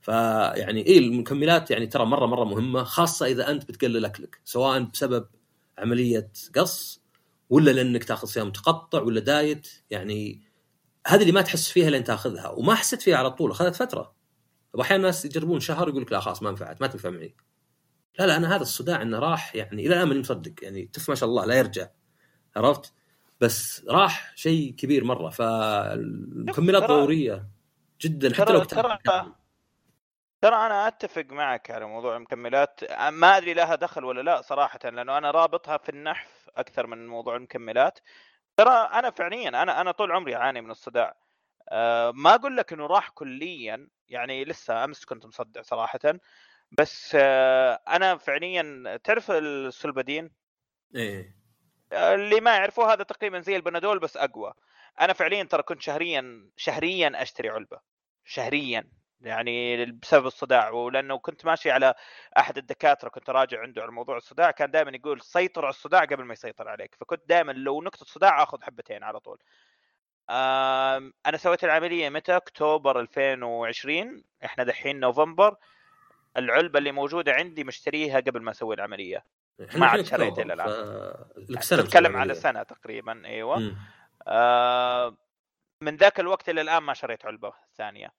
[0.00, 5.26] فيعني اي المكملات يعني ترى مرة مرة مهمة خاصة إذا أنت بتقلل أكلك سواء بسبب
[5.78, 7.02] عملية قص
[7.50, 9.68] ولا لأنك تاخذ صيام متقطع ولا دايت.
[9.90, 10.42] يعني
[11.06, 14.19] هذه اللي ما تحس فيها لين تاخذها وما حسيت فيها على طول أخذت فترة.
[14.74, 17.34] واحيانا الناس يجربون شهر يقول لك لا خلاص ما نفعت ما تنفع معي.
[18.18, 21.14] لا لا أنا هذا الصداع إنه راح يعني إلى الآن ماني مصدق يعني تف ما
[21.14, 21.88] شاء الله لا يرجع
[22.56, 22.94] عرفت؟
[23.40, 27.48] بس راح شيء كبير مرة فالمكملات ضروريه
[28.00, 28.98] جدا حتى لو ترى
[30.40, 32.80] ترى أنا أتفق معك على موضوع المكملات.
[33.10, 37.36] ما أدري لها دخل ولا لا صراحة لأنه أنا رابطها في النحف أكثر من موضوع
[37.36, 37.98] المكملات.
[38.56, 41.16] ترى أنا فعليا أنا أنا طول عمري أعاني من الصداع.
[42.14, 46.00] ما أقول لك إنه راح كليا يعني لسه أمس كنت مصدع صراحة
[46.72, 50.30] بس أه أنا فعليا تعرف السلبدين
[50.94, 51.36] إيه.
[51.92, 54.52] اللي ما يعرفوه هذا تقريبا زي البنادول بس أقوى.
[55.00, 57.80] أنا فعليا ترى كنت شهريا شهريا أشتري علبة.
[58.24, 58.90] شهريا
[59.20, 60.70] يعني بسبب الصداع.
[60.70, 61.94] ولأنه كنت ماشي على
[62.38, 66.24] أحد الدكاترة كنت راجع عنده على موضوع الصداع كان دائما يقول سيطر على الصداع قبل
[66.24, 66.94] ما يسيطر عليك.
[66.94, 69.42] فكنت دائما لو نقطة صداع آخذ حبتين على طول.
[71.26, 75.56] أنا سويت العملية متى؟ أكتوبر 2020 إحنا دحين نوفمبر.
[76.36, 79.24] العلبة اللي موجودة عندي مشتريها قبل ما أسوي العملية.
[79.74, 80.68] ما عاد شريت إلا الآن.
[81.60, 81.74] ف...
[81.74, 83.76] تتكلم على سنة تقريبا أيوه.
[84.28, 85.16] آه
[85.82, 88.12] من ذاك الوقت إلى الآن ما شريت علبة ثانية.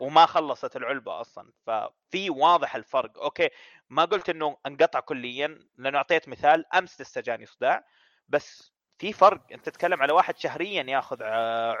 [0.00, 1.52] وما خلصت العلبة أصلا.
[1.66, 3.18] ففي واضح الفرق.
[3.18, 3.50] okay
[3.90, 5.58] ما قلت إنه انقطع كليا.
[5.78, 7.84] لأنه أعطيت مثال أمس لسه جاني صداع.
[8.28, 9.40] بس في فرق.
[9.52, 11.22] أنت تتكلم على واحد شهريا ياخذ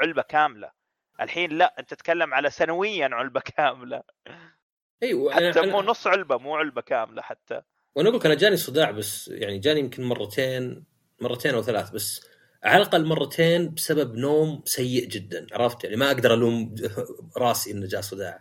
[0.00, 0.70] علبة كاملة.
[1.20, 4.02] الحين لا أنت تتكلم على سنويا علبة كاملة.
[5.02, 7.62] أيوه حتى مو نص علبة مو علبة كاملة حتى.
[7.94, 10.84] وأنا أقول أنا جاني صداع بس يعني جاني يمكن مرتين
[11.20, 12.26] مرتين أو ثلاث بس.
[12.64, 16.74] على الأقل مرتين بسبب نوم سيء جدا عرفت؟ يعني ما أقدر ألوم
[17.38, 18.38] راسي إنه جاء صداع.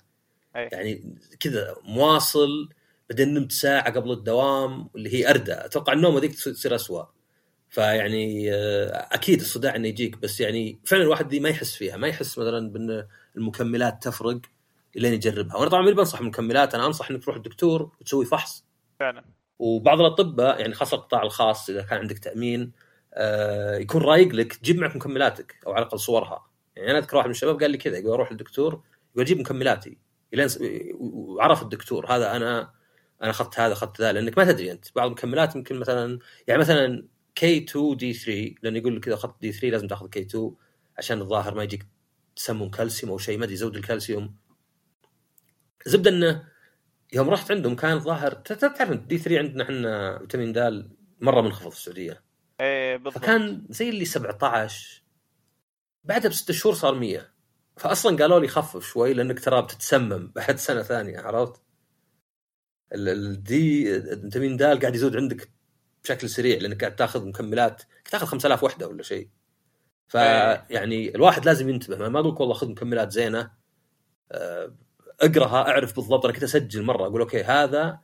[0.56, 0.70] أي.
[0.72, 2.70] يعني كذا مواصل
[3.10, 7.06] بعدين نمت ساعة قبل الدوام اللي هي اردى أتوقع النوم هذيك تصير اسوء
[7.74, 12.08] فيعني آه، أكيد الصداع إنه يجيك بس يعني فعلا الواحد دي ما يحس فيها ما
[12.08, 13.08] يحس مثلا بأن
[13.38, 14.40] المكملات تفرق
[14.96, 15.56] لين يجربها.
[15.56, 18.66] وأنا طبعا ماني بنصح المكملات أنا أنصح إنك تروح الدكتور وتسوي فحص.
[19.00, 19.26] فعلا.
[19.60, 22.72] وبعض الأطباء يعني خاصة القطاع الخاص إذا كان عندك تأمين
[23.14, 26.48] آه يكون رايق لك تجيب معك مكملاتك أو على الأقل صورها.
[26.76, 28.74] يعني أنا أذكر واحد من الشباب قال لي كذا يقول أروح للدكتور
[29.12, 29.98] يقول أجيب مكملاتي.
[30.34, 30.48] لين
[30.94, 32.74] وعرف الدكتور هذا أنا
[33.24, 34.86] أنا أخذت هذا أخذت ذا لأنك ما تدري أنت.
[34.96, 39.42] بعض المكملات يمكن مثلا يعني مثلا K 2 D 3 لأنه يقول لك إذا أخذت
[39.42, 40.56] D 3 لازم تأخذ K 2
[40.98, 41.88] عشان الظاهر ما يجيك
[42.36, 44.36] تسمم كالسيوم أو شيء ما أدري يزود الكالسيوم.
[45.86, 46.48] زبده إنه
[47.14, 50.90] يوم رحت عندهم كان الظاهر تعرف D 3 عندنا إحنا فيتامين د
[51.22, 52.24] مرة منخفض في السعودية.
[52.62, 53.24] إيه بالضبط.
[53.24, 55.04] فكان زي اللي 17
[56.04, 57.34] بعدها بست شهور صار 100
[57.78, 61.62] فاصلا قالوا لي خفف شوي لأنك ترى بتتسمم بعد سنة ثانية عرفت؟
[62.94, 65.50] ال D فيتامين د قاعد يزود عندك
[66.04, 69.30] بشكل سريع لأنك قاعد تاخذ مكملات تاخذ 5000 وحدة ولا شيء.
[70.08, 73.52] فيعني الواحد لازم ينتبه ما أقول والله خذ مكملات زينة
[74.32, 74.76] آه،
[75.22, 78.00] أقرأها أعرف بالضبط أنا كنت أسجل مرة أقول okay هذا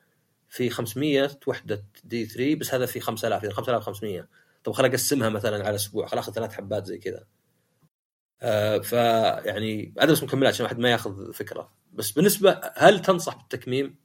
[0.49, 4.27] في 500 وحدة D 3 بس هذا في 5000 يعني 5500
[4.63, 7.25] طب خل أقسمها مثلا على أسبوع خل أخذ ثلاث حبات زي كذا.
[8.41, 11.73] آه فيعني هذا بس مكملات عشان واحد ما ياخذ فكرة.
[11.93, 13.95] بس بالنسبة هل تنصح بالتكميم؟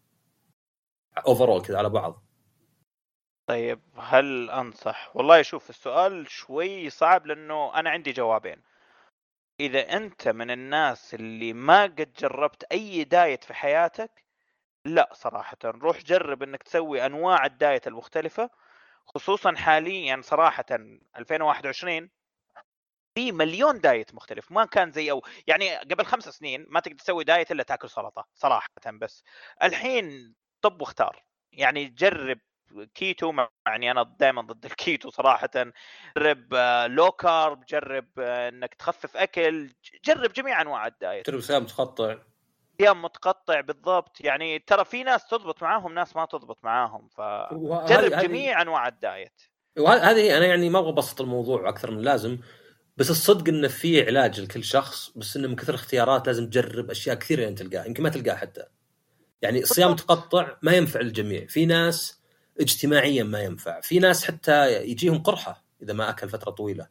[1.26, 2.23] overall كذا على بعض.
[3.46, 8.62] طيب هل أنصح؟ والله شوف السؤال شوي صعب لأنه أنا عندي جوابين.
[9.60, 14.24] إذا أنت من الناس اللي ما قد جربت أي diet في حياتك
[14.86, 18.50] لا صراحة روح جرب إنك تسوي أنواع ال diet المختلفة
[19.06, 20.64] خصوصا حاليا صراحة
[21.18, 22.10] 2021
[23.14, 27.24] في مليون diet مختلف ما كان زي أو يعني قبل خمس سنين ما تقدر تسوي
[27.24, 29.24] diet إلا تاكل سلطة صراحة بس
[29.62, 32.38] الحين طب واختار يعني جرب
[32.94, 33.32] كيتو
[33.66, 35.50] يعني أنا دائما ضد الكيتو صراحة.
[36.16, 36.54] جرب
[36.90, 39.70] low carb جرب إنك تخفف أكل.
[40.04, 41.30] جرب جميع أنواع ال diet.
[41.30, 42.16] جرب صيام متقطع.
[42.80, 44.20] صيام متقطع بالضبط.
[44.20, 47.08] يعني ترى في ناس تضبط معاهم ناس ما تضبط معاهم.
[47.08, 49.42] فجرب جميع أنواع ال diet.
[49.78, 52.38] وهذه أنا يعني ما أبغى أبسط الموضوع أكثر من لازم
[52.96, 57.16] بس الصدق إنه في علاج لكل شخص بس إنه من كثر اختيارات لازم تجرب أشياء
[57.16, 57.86] كثيرة لين تلقاها.
[57.86, 58.64] يمكن ما تلقاه حتى.
[59.42, 61.46] يعني الصيام متقطع ما ينفع للجميع.
[61.46, 62.23] في ناس
[62.60, 63.80] اجتماعيا ما ينفع.
[63.80, 66.88] في ناس حتى يجيهم قرحة إذا ما أكل فترة طويلة.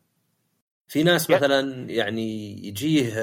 [0.88, 3.14] في ناس مثلا يعني يجيه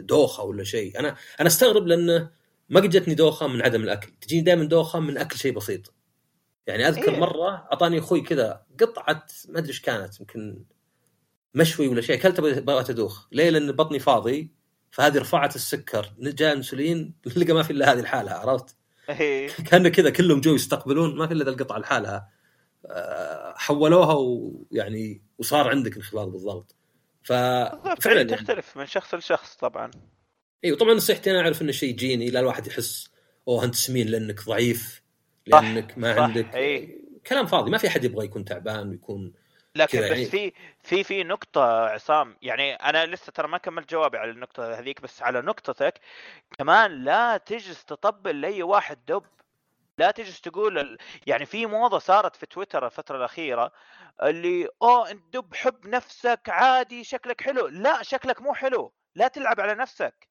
[0.00, 0.98] دوخة ولا شيء.
[0.98, 2.30] أنا أنا أستغرب لأنه
[2.68, 4.10] ما قد جتني دوخة من عدم الأكل.
[4.20, 5.94] تجيني دائما دوخة من أكل شيء بسيط.
[6.66, 10.64] يعني أذكر إيه؟ مرة أعطاني أخوي كذا قطعة ما أدري إيش كانت يمكن
[11.54, 12.16] مشوي ولا شيء.
[12.16, 13.26] اكلته بغيت أدوخ.
[13.32, 14.52] ليه؟ لأن بطني فاضي
[14.90, 16.12] فهذه رفعت السكر.
[16.18, 18.77] جاء انسولين لقى ما في إلا هذه الحالة عرفت؟
[19.08, 19.48] إيه.
[19.70, 22.28] كان كذا كلهم جو يستقبلون ما في إلا القطعة لحالها
[22.86, 26.76] آه، حولوها ويعني وصار عندك انخفاض بالضغط
[27.22, 29.90] ففعلا تختلف من شخص لشخص طبعا
[30.64, 33.10] إيوه طبعا نصيحتي أنا أعرف إنه شيء جيني لا الواحد يحس
[33.48, 35.02] أوه أنت سمين لأنك ضعيف
[35.46, 36.98] لأنك ما صح عندك أي.
[37.26, 39.32] كلام فاضي ما في أحد يبغى يكون تعبان ويكون
[39.76, 40.24] لكن بس يعني...
[40.24, 40.52] في
[40.82, 45.22] في في نقطة عصام يعني أنا لسه ترى ما كملت جوابي على النقطة هذيك بس
[45.22, 46.00] على نقطتك
[46.58, 49.24] كمان لا تجلس تطبل لأي واحد دب
[49.98, 50.98] لا تجلس تقول.
[51.26, 53.72] يعني في موضة صارت في تويتر الفترة الأخيرة
[54.22, 57.66] اللي أوه أنت دب حب نفسك عادي شكلك حلو.
[57.66, 58.92] لا شكلك مو حلو.
[59.14, 60.28] لا تلعب على نفسك.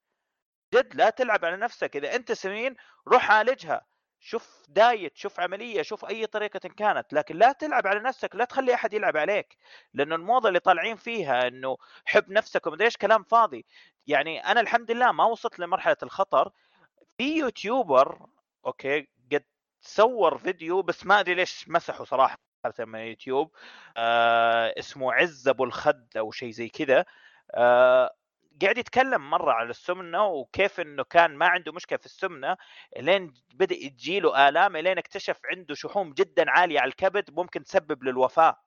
[0.74, 1.96] جد لا تلعب على نفسك.
[1.96, 2.76] إذا أنت سمين
[3.08, 3.86] روح عالجها.
[4.20, 8.74] شوف diet شوف عملية شوف أي طريقة كانت لكن لا تلعب على نفسك لا تخلي
[8.74, 9.58] أحد يلعب عليك
[9.94, 13.66] لأنه الموضة اللي طالعين فيها إنه حب نفسك ومدري إيش كلام فاضي.
[14.08, 16.52] يعني أنا الحمد لله ما وصلت لمرحلة الخطر.
[17.18, 18.28] في YouTuber
[18.66, 19.44] okay قد
[19.82, 22.38] صور فيديو بس ما أدري ليش مسحوا صراحة
[22.80, 23.52] من يوتيوب.
[23.98, 27.06] آه اسمه عز أبو الخد أو شيء زي كذا.
[27.56, 28.16] آه
[28.62, 32.58] قاعد يتكلم مرة على السمنة وكيف إنه كان ما عنده مشكلة في السمنة
[32.98, 38.58] لين بدأ تجيله آلام لين اكتشف عنده شحوم جدا عالية على الكبد ممكن تسبب للوفاه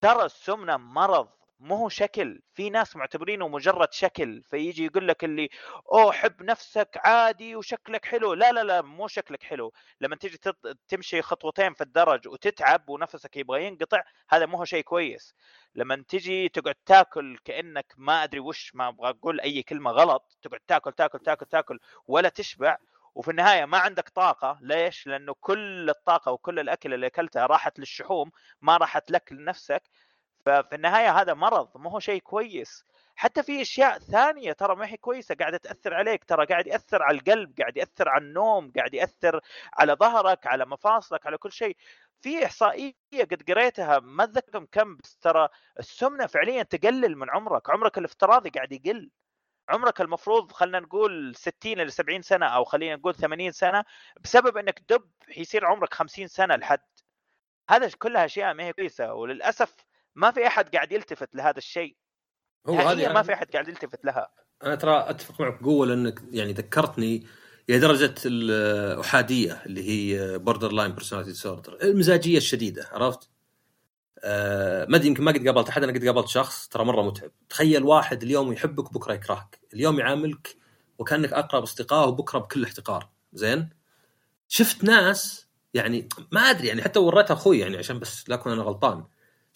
[0.00, 1.37] ترى السمنة مرض.
[1.60, 5.48] مو هو شكل في ناس معتبرينه مجرد شكل فيجي يقول لك اللي
[5.92, 8.34] أوه حب نفسك عادي وشكلك حلو.
[8.34, 9.72] لا لا لا مو شكلك حلو.
[10.00, 10.38] لما تيجي
[10.88, 15.34] تمشي خطوتين في الدرج وتتعب ونفسك يبغى ينقطع هذا مو هو شيء كويس.
[15.74, 20.60] لما تيجي تقعد تاكل كأنك ما أدري وش ما أبغى أقول أي كلمة غلط تقعد
[20.68, 22.76] تاكل تاكل تاكل تاكل ولا تشبع
[23.14, 24.58] وفي النهاية ما عندك طاقة.
[24.62, 28.30] ليش؟ لأنه كل الطاقة وكل الأكل اللي اكلتها راحت للشحوم
[28.60, 29.82] ما راحت لك لنفسك.
[30.46, 32.84] ففي النهاية هذا مرض ما هو شيء كويس.
[33.16, 37.18] حتى في أشياء ثانية ترى ما هي كويسة قاعدة تأثر عليك ترى قاعد يأثر على
[37.18, 39.40] القلب قاعد يأثر على النوم قاعد يأثر
[39.74, 41.76] على ظهرك على مفاصلك على كل شيء.
[42.22, 47.98] في إحصائية قد قريتها ما أتذكر كم بس ترى السمنة فعليا تقلل من عمرك عمرك
[47.98, 49.10] الافتراضي قاعد يقل.
[49.68, 53.84] عمرك المفروض خلينا نقول 60 ل 70 سنة أو خلينا نقول 80 سنة
[54.20, 56.80] بسبب إنك دب حيصير عمرك 50 سنة لحد.
[57.70, 59.74] هذا كلها أشياء ما هي كويسة وللأسف
[60.18, 61.96] ما في أحد قاعد يلتفت لهذا الشيء.
[62.66, 64.28] هو هذه ما في أحد قاعد يلتفت لها.
[64.64, 67.26] أنا ترى أتفق معك بقوة لأنك يعني ذكرتني
[67.70, 73.30] إلى درجة الحدية اللي هي borderline personality disorder المزاجية الشديدة عرفت؟
[74.24, 77.30] آه ما أدري يمكن ما قد قابلت أحد أنا قد قابلت شخص ترى مرة متعب.
[77.48, 79.60] تخيل واحد اليوم يحبك وبكرة يكرهك.
[79.74, 80.56] اليوم يعاملك
[80.98, 83.08] وكأنك أقرب اصدقائه وبكرة بكل احتقار.
[83.32, 83.70] زين؟
[84.48, 88.62] شفت ناس يعني ما أدري يعني حتى وريتها أخوي يعني عشان بس لا أكون أنا
[88.62, 89.04] غلطان.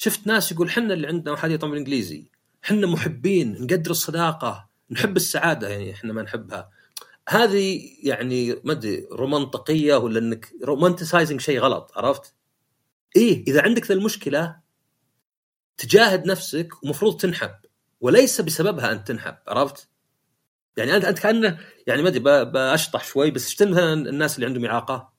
[0.02, 2.30] شفت ناس يقول حنا اللي عندنا حدية طبعا بالانجليزي
[2.62, 6.70] حنا محبين نقدر الصداقة نحب السعادة يعني إحنا ما نحبها.
[7.28, 12.34] هذه يعني ما أدري رومانطقية ولا إنك romanticizing شيء غلط عرفت؟
[13.16, 14.56] إيه إذا عندك ذا المشكلة
[15.76, 17.54] تجاهد نفسك ومفروض تنحب
[18.00, 19.88] وليس بسببها انت تنحب عرفت؟
[20.76, 24.64] يعني أنت أنت كأنه يعني ما أدري بشطح شوي بس شفت مثلا الناس اللي عندهم
[24.64, 25.12] إعاقة؟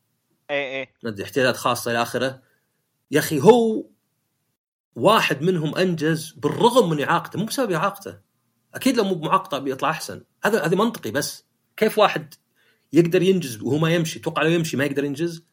[0.49, 2.41] اي اي ما أدري احتياجات خاصة إلى آخره.
[3.11, 3.92] يا أخي هو
[4.95, 8.17] واحد منهم أنجز بالرغم من إعاقته مو بسبب إعاقته.
[8.75, 10.23] أكيد لو مو بمعاقته بيطلع أحسن.
[10.43, 11.45] هذا هذا منطقي بس.
[11.77, 12.33] كيف واحد
[12.93, 15.43] يقدر ينجز وهو ما يمشي؟ توقع لو يمشي ما يقدر ينجز؟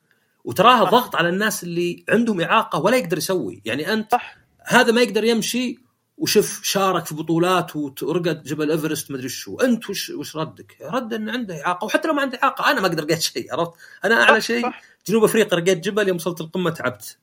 [0.44, 3.62] وتراها ضغط على الناس اللي عندهم إعاقة ولا يقدر يسوي.
[3.64, 4.36] يعني أنت صح.
[4.64, 5.78] هذا ما يقدر يمشي
[6.18, 9.56] وشوف شارك في بطولات ورقد جبل إيفرست مدري شو.
[9.56, 11.84] أنت وش وش ردك؟ رد إن عنده إعاقة.
[11.84, 13.72] وحتى لو ما عنده إعاقة أنا ما أقدر رقيت شيء عرفت؟
[14.04, 14.70] أنا أعلى شيء
[15.06, 17.18] جنوب أفريقيا رقيت جبل يوم وصلت القمة تعبت.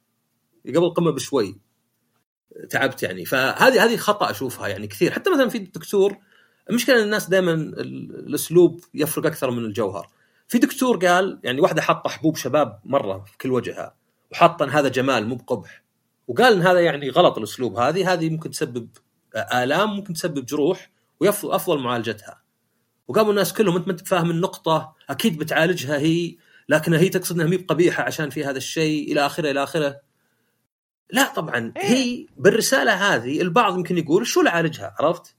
[0.68, 1.66] قبل القمة بشوي.
[2.69, 3.25] تعبت يعني.
[3.25, 5.11] فهذه هذه خطأ أشوفها يعني كثير.
[5.11, 6.17] حتى مثلا في دكتور
[6.69, 10.07] المشكلة الناس دائما الأسلوب يفرق أكثر من الجوهر.
[10.47, 13.95] في دكتور قال يعني واحدة حاطة حبوب شباب مرة في كل وجهها
[14.31, 15.83] وحاطة إن هذا جمال مو بقبح
[16.27, 18.13] وقال إن هذا يعني غلط الأسلوب هذه.
[18.13, 18.89] هذه ممكن تسبب
[19.35, 22.41] آلام ممكن تسبب جروح وافضل معالجتها.
[23.07, 26.35] وقاموا الناس كلهم أنت ما أنت فاهم النقطة أكيد بتعالجها هي
[26.69, 29.99] لكن هي تقصد إنها مي بقبيحة عشان في هذا الشيء إلى آخره إلى آخره.
[31.10, 35.36] لا طبعا إيه؟ هي بالرسالة هذه البعض يمكن يقول شو لعالجها عرفت؟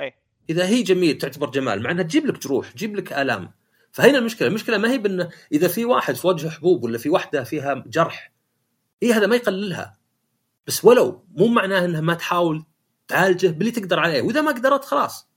[0.00, 0.14] أي.
[0.50, 3.50] إذا هي جميل تعتبر جمال مع إنها تجيب لك جروح تجيب لك آلام
[3.92, 7.44] فهنا المشكلة المشكلة ما هي بأن إذا في واحد في وجهه حبوب ولا في واحدة
[7.44, 8.32] فيها جرح
[9.02, 9.98] هي هذا ما يقللها
[10.66, 12.64] بس ولو مو معناه إنها ما تحاول
[13.08, 15.28] تعالجه باللي تقدر عليه وإذا ما قدرت خلاص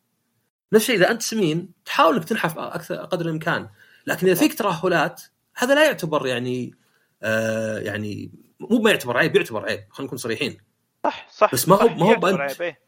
[0.73, 3.69] نفس الشيء إذا أنت سمين تحاول إنك تنحف أكثر قدر الإمكان
[4.07, 5.21] لكن إذا فيك ترهلات
[5.55, 6.75] هذا لا يعتبر يعني
[7.23, 10.57] آه يعني مو ما يعتبر عيب يعتبر عيب خلينا نكون صريحين
[11.03, 12.79] صح صح بس ما هو ما هو بنت إيه.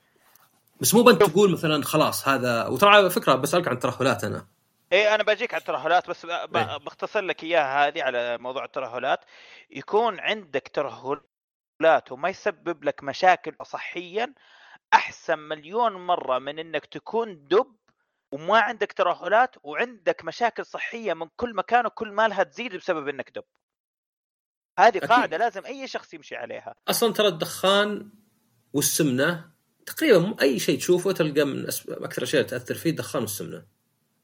[0.82, 4.48] بس مو بنت تقول مثلا خلاص هذا وترى على فكرة بسألك عن الترهلات أنا
[4.92, 9.20] إيه أنا بجيك على الترهلات بس إيه؟ بختصر لك إياها هذه على موضوع الترهلات
[9.72, 14.34] يكون عندك ترهلات وما يسبب لك مشاكل صحيا
[14.94, 17.76] أحسن مليون مرة من إنك تكون دب
[18.32, 23.44] وما عندك ترهلات وعندك مشاكل صحية من كل مكان وكل مالها تزيد بسبب إنك دب
[24.78, 25.40] هذه قاعدة أكيد.
[25.40, 26.76] لازم أي شخص يمشي عليها.
[26.88, 28.10] أصلا ترى الدخان
[28.74, 29.52] والسمنة
[29.86, 33.66] تقريبا أي شيء تشوفه تلقى من أكثر الاشياء تأثر فيه الدخان والسمنة.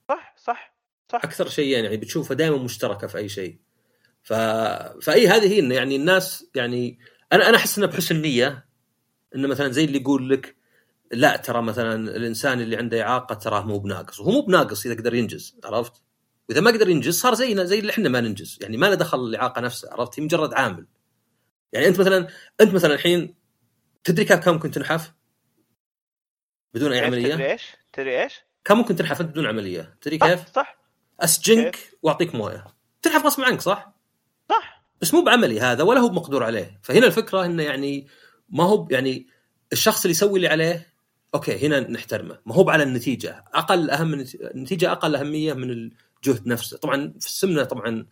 [0.09, 0.75] صح صح
[1.11, 1.21] صح.
[1.23, 3.59] أكثر شيئين يعني بتشوفها دائما مشتركة في أي شيء.
[4.23, 4.33] ف...
[5.03, 6.99] فأي هذه هي يعني الناس يعني
[7.33, 8.65] أنا أنا أحس إنه بحسن نية.
[9.35, 10.55] إنه مثلا زي اللي يقول لك
[11.11, 14.19] لا ترى مثلا الإنسان اللي عنده إعاقة تراه مو بناقص.
[14.19, 16.03] وهو مو بناقص إذا قدر ينجز عرفت؟
[16.49, 19.19] واذا ما قدر ينجز صار زينا زي اللي إحنا ما ننجز يعني ما له دخل
[19.19, 20.87] الاعاقه نفسها عرفت؟ هي مجرد عامل
[21.73, 22.27] يعني أنت مثلا
[22.61, 23.35] أنت مثلا الحين
[24.03, 25.13] تدري كم ممكن تنحف؟
[26.73, 27.63] بدون أي عملية؟ تدري إيش؟
[27.93, 28.33] تدري إيش؟
[28.63, 30.77] كم ممكن تنحف أنت بدون عملية؟ تدري كيف؟ صح
[31.19, 32.65] أسجنك وأعطيك موية
[33.01, 33.93] تنحف غصب عنك صح؟
[34.49, 38.07] صح بس مو بعملي هذا ولا هو بمقدور عليه فهنا الفكرة إنه يعني
[38.49, 39.27] ما هو يعني
[39.73, 40.93] الشخص اللي يسوي اللي عليه
[41.35, 44.25] أوكي هنا نحترمه ما هو على النتيجة أقل أهم
[44.55, 45.89] النتيجه أقل أهمية من
[46.27, 46.77] الجهد نفسه.
[46.77, 48.05] طبعا في السمنة طبعا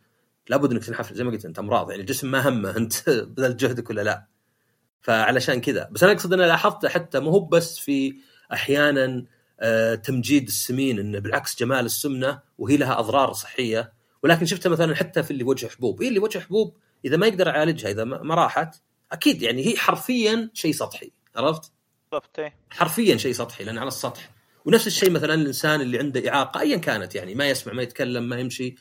[0.50, 3.90] لابد إنك تنحف زي ما قلت أنت أمراض يعني الجسم ما همه أنت بذلت جهدك
[3.90, 4.28] ولا لا.
[5.02, 5.90] فعلشان كذا.
[5.92, 8.16] بس أنا أقصد أنا لاحظت حتى مو هو بس في
[8.54, 9.26] أحيانا
[9.60, 13.94] آه، تمجيد السمين إنه بالعكس جمال السمنة وهي لها أضرار صحية.
[14.24, 16.02] ولكن شفتها مثلا حتى في اللي وجه حبوب.
[16.02, 18.76] هي اللي وجه حبوب؟ إذا ما يقدر يعالجها إذا ما راحت
[19.12, 21.12] أكيد يعني هي حرفيا شيء سطحي.
[21.36, 21.72] عرفت؟
[22.12, 22.56] بالضبط إيه.
[22.70, 24.30] حرفيا شيء سطحي لأن على السطح.
[24.66, 28.40] ونفس الشيء مثلا الإنسان اللي عنده إعاقة ايا كانت يعني ما يسمع ما يتكلم ما
[28.40, 28.76] يمشي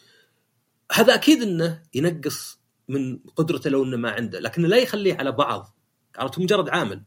[0.93, 5.77] هذا أكيد إنه ينقص من قدرته لو إنه ما عنده لكن لا يخليه على بعض
[6.19, 7.03] عرفت مجرد عامل.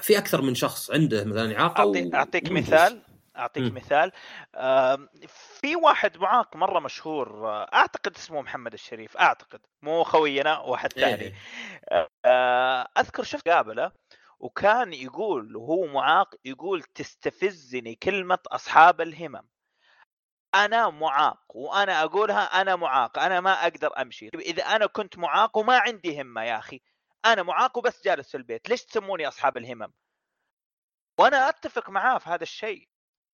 [0.00, 3.02] في أكثر من شخص عنده مثلا إعاقة أعطيك, أعطيك مثال
[3.36, 3.74] أعطيك م.
[3.74, 4.12] مثال.
[5.60, 11.34] في واحد معاق مرة مشهور أعتقد اسمه محمد الشريف أعتقد مو خوينا واحد إيه، ثاني.
[11.92, 12.08] إيه.
[12.98, 13.92] أذكر شفت قابله.
[14.42, 19.48] وكان يقول وهو معاق يقول تستفزني كلمة أصحاب الهمم.
[20.54, 24.28] أنا معاق وأنا أقولها أنا معاق أنا ما أقدر أمشي.
[24.34, 26.80] إذا أنا كنت معاق وما عندي همة يا أخي
[27.24, 29.92] أنا معاق وبس جالس في البيت ليش تسموني أصحاب الهمم؟
[31.18, 32.88] وأنا أتفق معاه في هذا الشيء.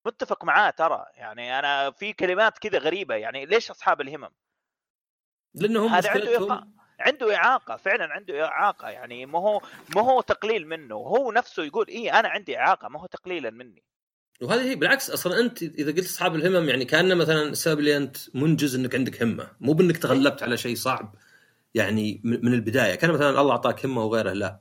[0.07, 4.31] متفق معاه ترى يعني أنا في كلمات كذا غريبة يعني ليش أصحاب الهمم؟
[5.55, 6.78] لانهم هذا عنده.
[7.01, 9.61] عنده إعاقة فعلا عنده إعاقة يعني ما هو
[9.97, 13.83] ما هو تقليل منه هو نفسه يقول اي أنا عندي إعاقة ما هو تقليلا مني.
[14.43, 18.17] وهذه هي بالعكس أصلا أنت إذا قلت أصحاب الهمم يعني كأنه مثلا السبب اللي أنت
[18.35, 21.15] منجز إنك عندك همة مو بإنك تغلبت على شيء صعب
[21.75, 24.59] يعني من البداية كان مثلا الله أعطاك همة وغيره لا.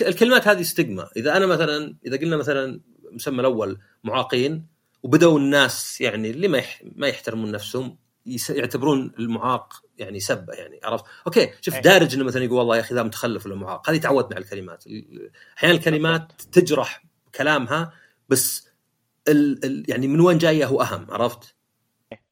[0.00, 2.80] الكلمات هذه stigma إذا أنا مثلا إذا قلنا مثلا
[3.12, 4.66] مسمى الأول معاقين
[5.02, 7.98] وبدأوا الناس يعني اللي ما ما يحترمون نفسهم
[8.50, 12.94] يعتبرون المعاق يعني سبة يعني عرفت؟ okay شوف دارج إنه مثلا يقول والله يا أخي
[12.94, 14.84] ذا متخلف ولا معاق هذه تعودنا على الكلمات
[15.58, 17.04] أحيانا الكلمات تجرح
[17.34, 17.92] كلامها
[18.28, 18.68] بس
[19.28, 21.54] ال ال يعني من وين جاية هو أهم عرفت؟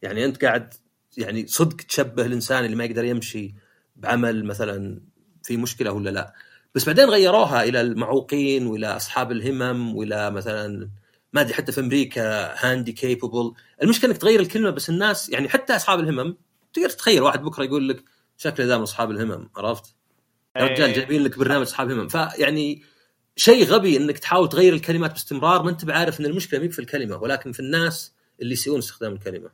[0.03, 0.75] يعني أنت قاعد
[1.17, 3.55] يعني صدق تشبه الإنسان اللي ما يقدر يمشي
[3.97, 5.01] بعمل مثلا
[5.43, 6.35] في مشكلة ولا لا
[6.75, 10.91] بس بعدين غيروها إلى المعوقين وإلى أصحاب الهمم وإلى مثلا
[11.35, 16.01] ما أدري حتى في أمريكا handicapable المشكلة إنك تغير الكلمة بس الناس يعني حتى أصحاب
[16.01, 16.37] الهمم
[16.73, 18.05] تقدر تتخيل واحد بكرة يقول لك
[18.37, 19.95] شكله ذا من أصحاب الهمم عرفت؟
[20.57, 20.95] يا رجال إيه.
[20.95, 22.83] جايبين لك برنامج أصحاب همم فيعني
[23.37, 27.17] شيء غبي إنك تحاول تغير الكلمات باستمرار ما أنت بعارف إن المشكلة مي في الكلمة
[27.17, 29.51] ولكن في الناس اللي يسيئون استخدام الكلمة.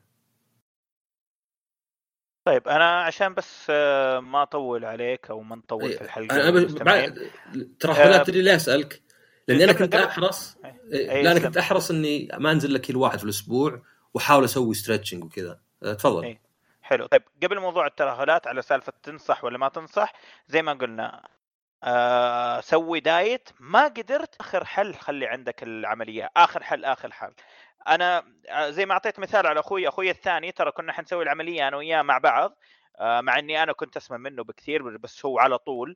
[2.44, 7.14] طيب أنا عشان بس آه، ما أطول عليك أو ما نطول في الحلقة أنا
[7.80, 9.02] ترى آه تدري ليه اسالك؟
[9.50, 10.56] لأني أنا كنت أحرص
[10.92, 13.82] إيه، لا أنا كنت أحرص إني ما أنزل لك كل واحد في الأسبوع
[14.14, 15.60] وأحاول أسوي stretching وكذا.
[15.82, 16.24] آه، تفضل.
[16.24, 16.40] أي.
[16.82, 17.06] حلو.
[17.06, 20.12] طيب قبل موضوع الترهلات على سالفة تنصح ولا ما تنصح
[20.48, 21.28] زي ما قلنا
[21.84, 23.48] آه سوي دايت.
[23.60, 26.30] ما قدرت آخر حل خلي عندك العملية.
[26.36, 27.32] آخر حل آخر حل.
[27.88, 31.76] أنا آه، زي ما أعطيت مثال على أخوي أخوي الثاني ترى كنا حنسوي العملية أنا
[31.76, 32.56] وياه مع بعض
[33.00, 35.90] آه مع إني أنا كنت أسمى منه بكثير بس هو على طول.
[35.90, 35.94] آه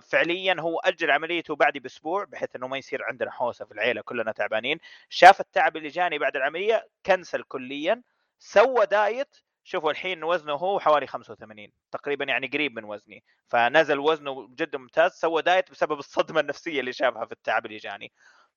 [0.00, 4.32] فعليا هو أجل عمليته بعد بأسبوع بحيث إنه ما يصير عندنا حوسة في العيلة كلنا
[4.32, 4.78] تعبانين.
[5.08, 8.02] شاف التعب اللي جاني بعد العملية كنسل كليا
[8.38, 9.36] سوى دايت.
[9.64, 13.24] شوفوا الحين وزنه هو حوالي 85 تقريبا يعني قريب من وزني.
[13.48, 18.12] فنزل وزنه جدا ممتاز سوى دايت بسبب الصدمة النفسية اللي شافها في التعب اللي جاني.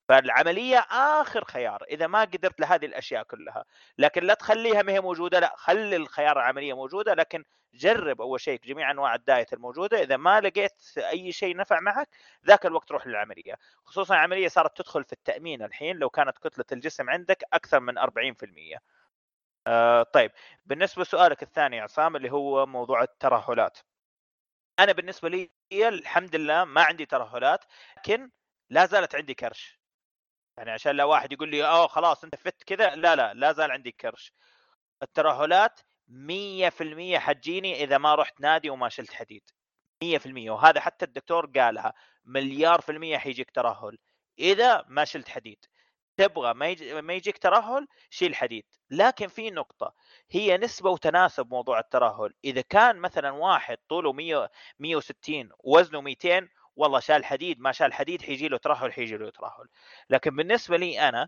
[0.07, 3.65] فالعملية آخر خيار إذا ما قدرت لهذه الأشياء كلها
[3.97, 7.43] لكن لا تخليها ما هي موجودة لا خلي الخيار العملية موجودة لكن
[7.73, 12.09] جرب أول شيء جميع أنواع الدايت الموجودة إذا ما لقيت أي شيء نفع معك
[12.47, 13.55] ذاك الوقت روح للعملية.
[13.85, 18.79] خصوصا العملية صارت تدخل في التأمين الحين لو كانت كتلة الجسم عندك أكثر من 40%
[19.67, 20.31] آه طيب
[20.65, 23.77] بالنسبة لسؤالك الثاني عصام اللي هو موضوع الترهلات.
[24.79, 27.65] أنا بالنسبة لي الحمد لله ما عندي ترهلات
[27.97, 28.29] لكن
[28.69, 29.76] لا زالت عندي كرش.
[30.57, 32.95] يعني عشان لا واحد يقول لي اوه خلاص أنت فت كذا.
[32.95, 34.33] لا لا لا زال عندي كرش.
[35.03, 39.43] الترهلات 100% حتجيني إذا ما رحت نادي وما شلت حديد.
[40.03, 41.93] 100% وهذا حتى الدكتور قالها
[42.25, 43.97] مليار في المية حيجيك ترهل.
[44.39, 45.65] إذا ما شلت حديد.
[46.17, 48.65] تبغى ما, يجي ما يجيك ترهل شيل حديد.
[48.89, 49.93] لكن في نقطة
[50.31, 52.33] هي نسبة وتناسب موضوع الترهل.
[52.45, 54.49] إذا كان مثلا واحد طوله 100
[54.79, 59.67] 160 ووزنه 200 والله شال حديد ما شال حديد حيجي له ترهل حيجي له ترهل
[60.09, 61.27] لكن بالنسبة لي أنا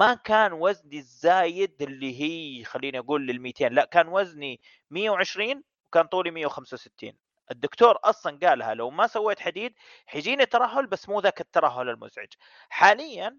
[0.00, 4.60] ما كان وزني الزايد اللي هي خليني أقول لل 200 لا كان وزني
[4.90, 7.12] 120 وكان طولي 165
[7.50, 9.74] الدكتور أصلا قالها لو ما سويت حديد
[10.06, 12.28] حيجيني ترهل بس مو ذاك الترهل المزعج.
[12.68, 13.38] حاليا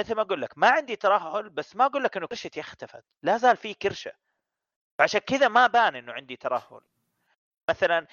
[0.00, 3.04] مثل ما أقول لك ما عندي ترهل بس ما أقول لك إنه كرشتي اختفت.
[3.22, 4.12] لا زال في كرشة.
[4.98, 6.80] فعشان كذا ما بان إنه عندي ترهل.
[7.68, 8.06] مثلا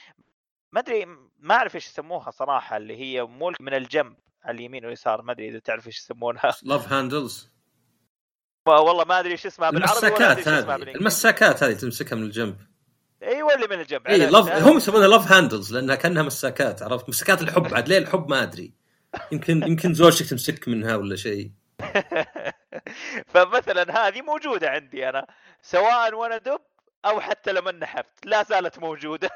[0.73, 1.05] ما أدري
[1.39, 5.21] ما أعرف إيش يسموها صراحة اللي هي ملك من الجنب على اليمين واليسار.
[5.21, 6.55] ما أدري إذا تعرف إيش يسمونها.
[6.63, 7.53] love handles
[8.67, 10.75] والله ما أدري إيش اسمها بالعربي المساكات هذه.
[10.75, 12.57] المساكات هذه تمسكها من الجنب.
[13.23, 14.07] أيوه اللي من الجنب.
[14.07, 17.73] اي love هم يسمونها love handles لأنها كأنها مساكات عرفت؟ مساكات الحب.
[17.73, 18.73] عاد ليه الحب؟ ما أدري.
[19.31, 21.51] يمكن يمكن زوجتك تمسك منها ولا شيء.
[23.33, 25.27] فمثلا هذه موجودة عندي أنا
[25.61, 26.61] سواء وأنا دب
[27.05, 28.25] أو حتى لما نحفت.
[28.25, 29.29] لا زالت موجودة.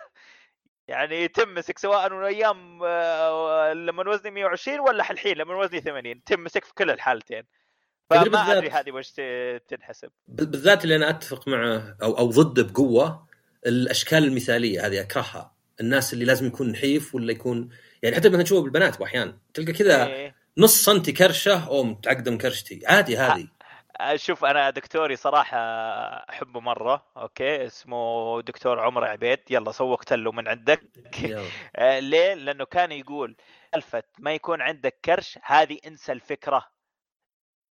[0.87, 6.65] يعني تمسك سواء من أيام آه، لما وزني 120 ولا الحين لما وزني 80 تمسك
[6.65, 7.43] في كل الحالتين.
[8.09, 9.11] فما أدري هذه وش
[9.67, 10.09] تنحسب.
[10.27, 13.27] بالذات اللي أنا أتفق معه أو أو ضده بقوة
[13.65, 15.55] الأشكال المثالية هذه أكرهها.
[15.81, 17.69] الناس اللي لازم يكون نحيف ولا يكون
[18.03, 20.35] يعني حتى مثلا تشوفه بالبنات واحيانا تلقى كذا إيه.
[20.57, 22.81] نص سنتي كرشة أو متعقده من كرشتي.
[22.85, 23.47] عادي هذه.
[24.15, 25.57] شوف أنا دكتوري صراحة
[26.29, 29.39] أحبه مرة okay؟ اسمه دكتور عمر عبيد.
[29.49, 30.81] يلا سوقت له من عندك.
[31.75, 33.35] آه، ليه؟ لأنه كان يقول
[33.75, 36.67] الفت ما يكون عندك كرش هذه انسى الفكرة.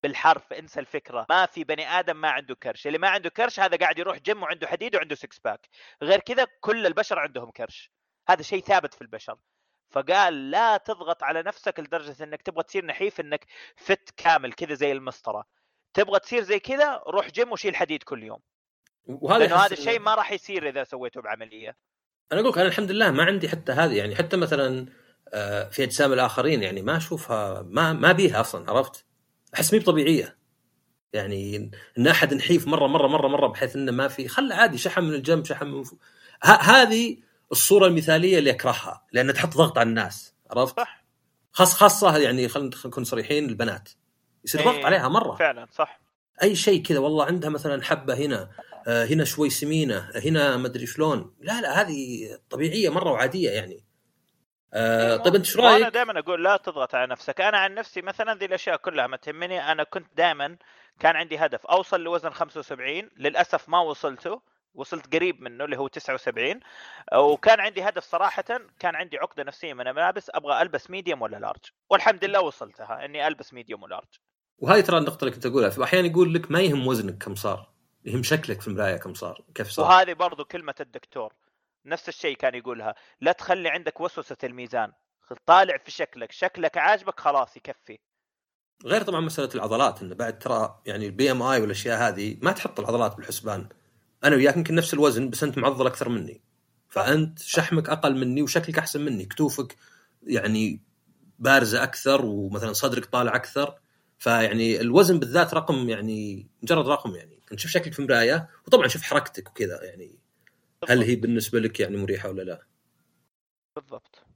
[0.03, 1.27] بالحرف انسى الفكرة.
[1.31, 2.87] ما في بني آدم ما عنده كرش.
[2.87, 5.68] اللي ما عنده كرش هذا قاعد يروح جيم وعنده حديد وعنده six pack
[6.03, 7.91] غير كذا كل البشر عندهم كرش.
[8.29, 9.39] هذا شيء ثابت في البشر.
[9.91, 13.47] فقال لا تضغط على نفسك لدرجة إنك تبغى تصير نحيف إنك
[13.77, 15.47] فت كامل كذا زي المسطرة.
[15.97, 18.38] تبغى تصير زي كذا روح جيم وشيل حديد كل يوم.
[19.07, 21.76] وهذا لأنه هذا الشيء ما راح يصير إذا سويته بعملية.
[22.32, 24.86] أنا أقول أنا الحمد لله ما عندي حتى هذه يعني حتى مثلا
[25.34, 29.05] آه، في أجسام الآخرين يعني ما أشوفها ما ما بيها أصلا عرفت؟
[29.55, 30.38] أحس مي طبيعيه
[31.12, 35.05] يعني إن أحد نحيف مرة مرة مرة مرة بحيث إنه ما في خله عادي شحم
[35.05, 35.99] من الجنب شحم من فوق.
[36.42, 37.16] هذه
[37.53, 41.05] الصورة المثالية اللي أكرهها لأن تحط ضغط على الناس عرفت؟ صح.
[41.53, 43.88] خاص خاصة يعني خلينا نكون صريحين البنات.
[44.47, 45.34] يصير ضغط إيه، عليها مرة.
[45.34, 46.01] فعلا صح.
[46.42, 48.51] أي شيء كذا والله عندها مثلا حبة هنا
[48.88, 51.34] آه هنا شوي سمينة هنا ما أدري شلون.
[51.40, 53.84] لا لا هذه طبيعية مرة وعادية يعني.
[54.74, 57.74] آه إيه، طيب أنت إيش رايك؟ أنا دائما أقول لا تضغط على نفسك، أنا عن
[57.74, 60.57] نفسي مثلا ذي الأشياء كلها ما تهمني، أنا كنت دائما
[61.01, 64.40] كان عندي هدف أوصل لوزن 75 للأسف ما وصلته
[64.74, 66.61] وصلت قريب منه اللي هو 79
[67.14, 68.44] وكان عندي هدف صراحة
[68.78, 73.26] كان عندي عقدة نفسية من الملابس أبغى ألبس medium ولا large والحمد لله وصلتها إني
[73.26, 74.18] ألبس medium و large
[74.59, 75.71] وهاي ترى النقطة اللي كنت أقولها.
[75.71, 77.71] في أحيانا يقول لك ما يهم وزنك كم صار.
[78.05, 79.85] يهم شكلك في المراية كم صار كيف صار.
[79.85, 81.33] وهذه برضو كلمة الدكتور.
[81.87, 82.95] نفس الشيء كان يقولها.
[83.21, 84.93] لا تخلي عندك وسوسة الميزان.
[85.47, 86.33] طالع في شكلك.
[86.33, 87.99] شكلك عاجبك خلاص يكفي.
[88.85, 93.17] غير طبعا مسألة العضلات انه بعد ترى يعني ال BMI والأشياء هذه ما تحط العضلات
[93.17, 93.69] بالحسبان.
[94.25, 96.43] أنا وياك يمكن نفس الوزن بس أنت معضل أكثر مني.
[96.89, 99.25] فأنت شحمك أقل مني وشكلك أحسن مني.
[99.25, 99.77] كتوفك
[100.23, 100.83] يعني
[101.39, 103.75] بارزة أكثر ومثلا صدرك طالع أكثر.
[104.19, 109.03] فيعني الوزن بالذات رقم يعني مجرد رقم يعني انت شوف شكلك في مراية وطبعا شوف
[109.03, 110.19] حركتك وكذا يعني
[110.89, 112.67] هل هي بالنسبة لك يعني مريحة ولا لا؟
[113.77, 114.27] بالضبط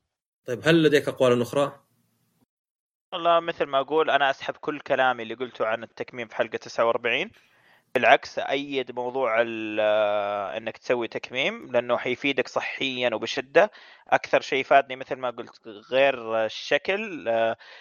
[0.44, 1.84] طيب هل لديك أقوال أخرى؟
[3.12, 7.30] والله مثل ما أقول أنا أسحب كل كلامي اللي قلته عن التكميم في حلقة 49
[7.94, 9.36] بالعكس أيد موضوع
[10.56, 13.70] إنك تسوي تكميم لأنه حيفيدك صحيا وبشدة.
[14.08, 15.60] أكثر شيء فادني مثل ما قلت
[15.90, 17.24] غير الشكل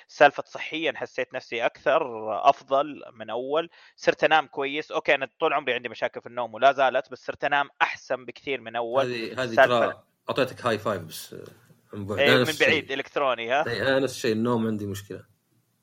[0.07, 2.01] سالفة صحيا حسيت نفسي أكثر
[2.49, 3.69] أفضل من أول.
[3.95, 4.91] صرت أنام كويس.
[4.91, 8.61] okay أنا طول عمري عندي مشاكل في النوم ولا زالت بس صرت أنام أحسن بكثير
[8.61, 9.05] من أول.
[9.05, 11.35] هذه هذه ترى أعطيتك high five بس
[11.93, 12.29] من بعيد.
[12.29, 15.17] إيه من بعيد إلكتروني ها؟ اي نفس الشيء النوم عندي مشكلة.
[15.17, 15.38] إيه،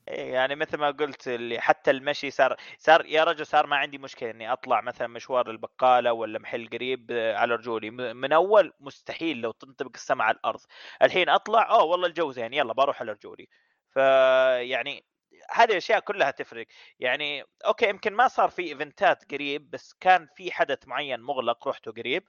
[0.07, 4.31] يعني مثل ما قلت اللي حتى المشي صار صار يا رجل صار ما عندي مشكلة
[4.31, 7.89] إني أطلع مثلا مشوار البقالة ولا محل قريب على رجولي.
[7.91, 10.59] من أول مستحيل لو تنطبق السماء على الأرض.
[11.01, 13.47] الحين أطلع أوه والله الجو زين يلا بروح على رجولي.
[13.93, 15.05] فيعني
[15.51, 16.65] هذه الأشياء كلها تفرق.
[16.99, 21.67] يعني okay يمكن ما صار في event ات قريب بس كان في حدث معين مغلق
[21.67, 22.23] رحته قريب.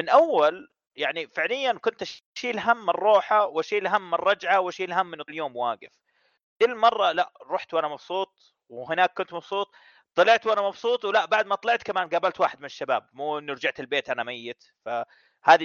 [0.00, 2.02] من أول يعني فعليا كنت
[2.36, 6.05] أشيل هم الروحة وأشيل هم الرجعة وأشيل هم انه اليوم واقف.
[6.62, 9.74] كل مره لا رحت وأنا مبسوط وهناك كنت مبسوط
[10.14, 13.80] طلعت وأنا مبسوط ولا بعد ما طلعت كمان قابلت واحد من الشباب مو إنه رجعت
[13.80, 15.06] البيت أنا ميت فهذه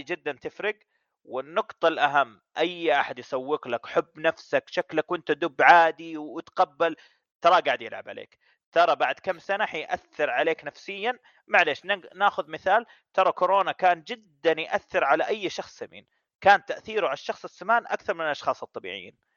[0.08, 0.80] جدا تفرق.
[1.24, 6.96] والنقطة الأهم أي أحد يسوق لك حب نفسك شكلك وأنت دب عادي وتقبل
[7.42, 8.40] ترى قاعد يلعب عليك.
[8.72, 11.20] ترى بعد كم سنة حيأثر عليك نفسيا.
[11.48, 11.82] معلش
[12.16, 16.08] ناخذ مثال ترى كورونا كان جدا يأثر على أي شخص سمين
[16.42, 19.31] كان تأثيره على الشخص السمان أكثر من الأشخاص الطبيعيين.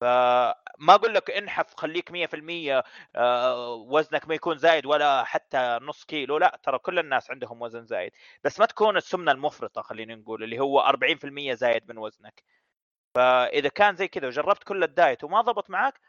[0.00, 0.54] فما
[0.94, 2.82] أقول لك انحف خليك 100%
[3.16, 7.86] آه، وزنك ما يكون زايد ولا حتى نص كيلو لا ترى كل الناس عندهم وزن
[7.86, 8.12] زايد.
[8.44, 12.42] بس ما تكون السمنة المفرطة خلينا نقول اللي هو 40% زايد من وزنك.
[13.14, 16.00] فإذا كان زي كذا وجربت كل الدايت وما ضبط معك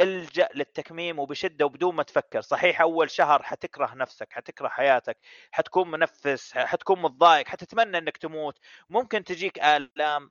[0.00, 2.40] ألجأ للتكميم وبشدة وبدون ما تفكر.
[2.40, 5.18] صحيح أول شهر حتكره نفسك حتكره حياتك
[5.52, 8.58] حتكون منفس حتكون متضايق حتتمنى إنك تموت.
[8.90, 10.30] ممكن تجيك آلام.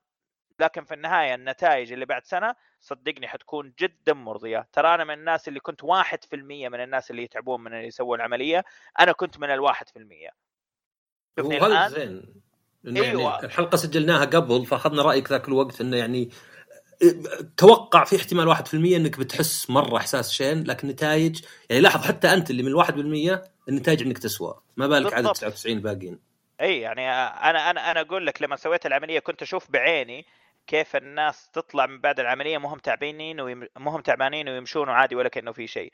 [0.61, 4.67] لكن في النهاية النتائج اللي بعد سنة صدقني حتكون جدا مرضية.
[4.73, 7.87] ترى أنا من الناس اللي كنت واحد في المية من الناس اللي يتعبون من اللي
[7.87, 8.63] يسوون العملية
[8.99, 10.29] أنا كنت من الواحد في المية.
[11.39, 12.41] شوفني الآن؟ زين.
[12.83, 13.31] لأنه أيوة.
[13.31, 16.29] يعني الحلقة سجلناها قبل فأخذنا رأيك ذاك الوقت إنه يعني
[17.57, 22.49] توقع في احتمال 1% إنك بتحس مرة إحساس شين لكن نتائج يعني لاحظ حتى أنت
[22.49, 24.61] اللي من 1% النتائج إنك تسوى.
[24.77, 25.37] ما بالك عدد بالضبط.
[25.37, 26.19] 99 الباقيين
[26.61, 30.25] اي يعني أنا أنا أنا أقول لك لما سويت العملية كنت أشوف بعيني
[30.67, 33.67] كيف الناس تطلع من بعد العملية مو هم تعبانين ويم...
[33.77, 35.91] مو هم تعبانين ويمشون عادي ولا كأنه في شيء.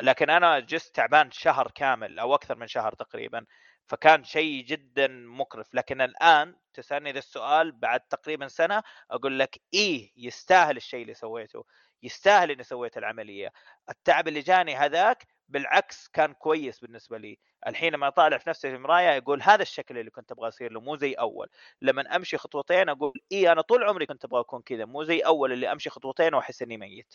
[0.00, 3.46] لكن أنا just تعبان شهر كامل أو أكثر من شهر تقريبا
[3.86, 5.74] فكان شيء جدا مقرف.
[5.74, 11.64] لكن الآن تسألني ذا السؤال بعد تقريبا سنة أقول لك إيه يستاهل الشيء اللي سويته.
[12.02, 13.52] يستاهل إني سويت العملية.
[13.90, 17.38] التعب اللي جاني هذاك بالعكس كان كويس بالنسبة لي.
[17.66, 20.80] الحين لما أطالع في نفسي في المرايه أقول هذا الشكل اللي كنت أبغى أصير له
[20.80, 21.48] مو زي أول.
[21.82, 25.52] لما أمشي خطوتين أقول إي أنا طول عمري كنت أبغى أكون كذا مو زي أول
[25.52, 27.14] اللي أمشي خطوتين وأحس إني ميت.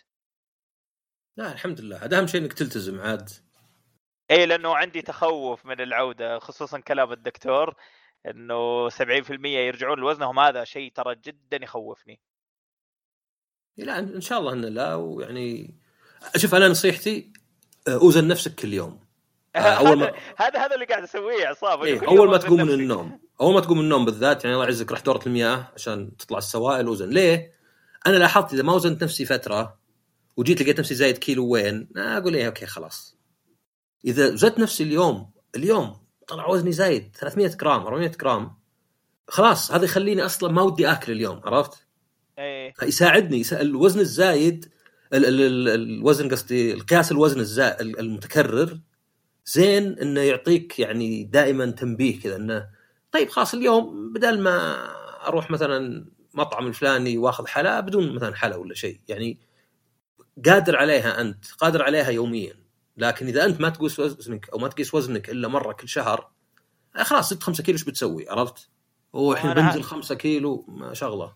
[1.38, 2.06] لا الحمد لله.
[2.06, 3.30] هذا أهم شيء إنك تلتزم عاد.
[4.32, 7.76] إي لأنه عندي تخوف من العودة خصوصا كلام الدكتور
[8.26, 10.40] إنه 70% يرجعون لوزنهم.
[10.40, 12.20] هذا شيء ترى جدا يخوفني.
[13.78, 15.76] لا إن شاء الله إنه لا ويعني
[16.38, 17.34] شوف أنا نصيحتي
[17.88, 19.00] أوزن نفسك كل يوم.
[19.56, 22.70] آه، أول ما- هذا هذا اللي قاعد أسويه عصام إيه أول ما تقوم من.
[22.70, 23.20] النوم.
[23.42, 26.88] أول ما تقوم من النوم بالذات يعني الله يعزك رح دورة المياه عشان تطلع السوائل
[26.88, 27.54] وزن ليه؟
[28.08, 29.80] أنا لاحظت إذا ما وزنت نفسي فترة
[30.38, 33.18] وجيت لقيت نفسي زايد كيلو وين أقول إيه okay خلاص.
[34.06, 35.96] إذا زدت نفسي اليوم اليوم
[36.28, 38.58] طلع وزني زايد 300 جرام 400 جرام.
[39.28, 41.86] خلاص هذا يخليني أصلا ما ودي آكل اليوم عرفت؟
[42.38, 42.74] إيه.
[42.84, 43.62] يساعدني يسا...
[43.62, 44.72] الوزن الزايد
[45.14, 45.26] ال...
[45.26, 45.42] ال...
[45.42, 45.70] ال...
[45.70, 47.82] الوزن قصدي القياس الوزن الزا...
[47.82, 48.80] المتكرر
[49.46, 52.70] زين إنه يعطيك يعني دائما تنبيه كذا إنه
[53.12, 54.88] طيب خلاص اليوم بدل ما
[55.28, 59.40] أروح مثلا مطعم الفلاني وأخذ حلا بدون مثلا حلا ولا شيء يعني
[60.46, 62.54] قادر عليها أنت قادر عليها يوميا
[62.98, 66.32] لكن إذا أنت ما تقيس وزنك أو ما تقيس وزنك إلا مرة كل شهر
[66.96, 68.70] خلاص زدت 5 كيلو إيش بتسوي عرفت؟
[69.16, 71.34] هو الحين بنزل 5 كيلو ما شغله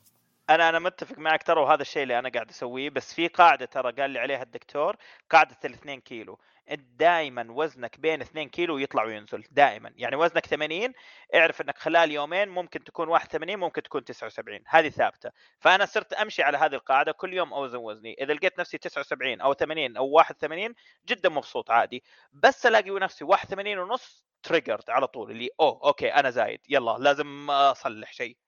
[0.49, 2.89] أنا أنا متفق معك ترى وهذا الشيء اللي أنا قاعد أسويه.
[2.89, 4.95] بس في قاعدة ترى قال لي عليها الدكتور
[5.29, 6.39] قاعدة الاثنين كيلو.
[6.71, 10.93] أنت دائما وزنك بين 2 كيلو يطلع وينزل دائما يعني وزنك 80
[11.35, 15.31] اعرف إنك خلال يومين ممكن تكون 81 ممكن تكون 79 هذه ثابتة.
[15.59, 18.13] فأنا صرت أمشي على هذه القاعدة كل يوم أوزن وزني.
[18.21, 20.75] إذا لقيت نفسي 79 أو 80 أو 81
[21.07, 22.03] جدا مبسوط عادي.
[22.33, 26.59] بس ألاقي نفسي 81 ونص triggered على طول اللي oh okay أنا زايد.
[26.69, 28.44] يلا لازم أصلح شيء.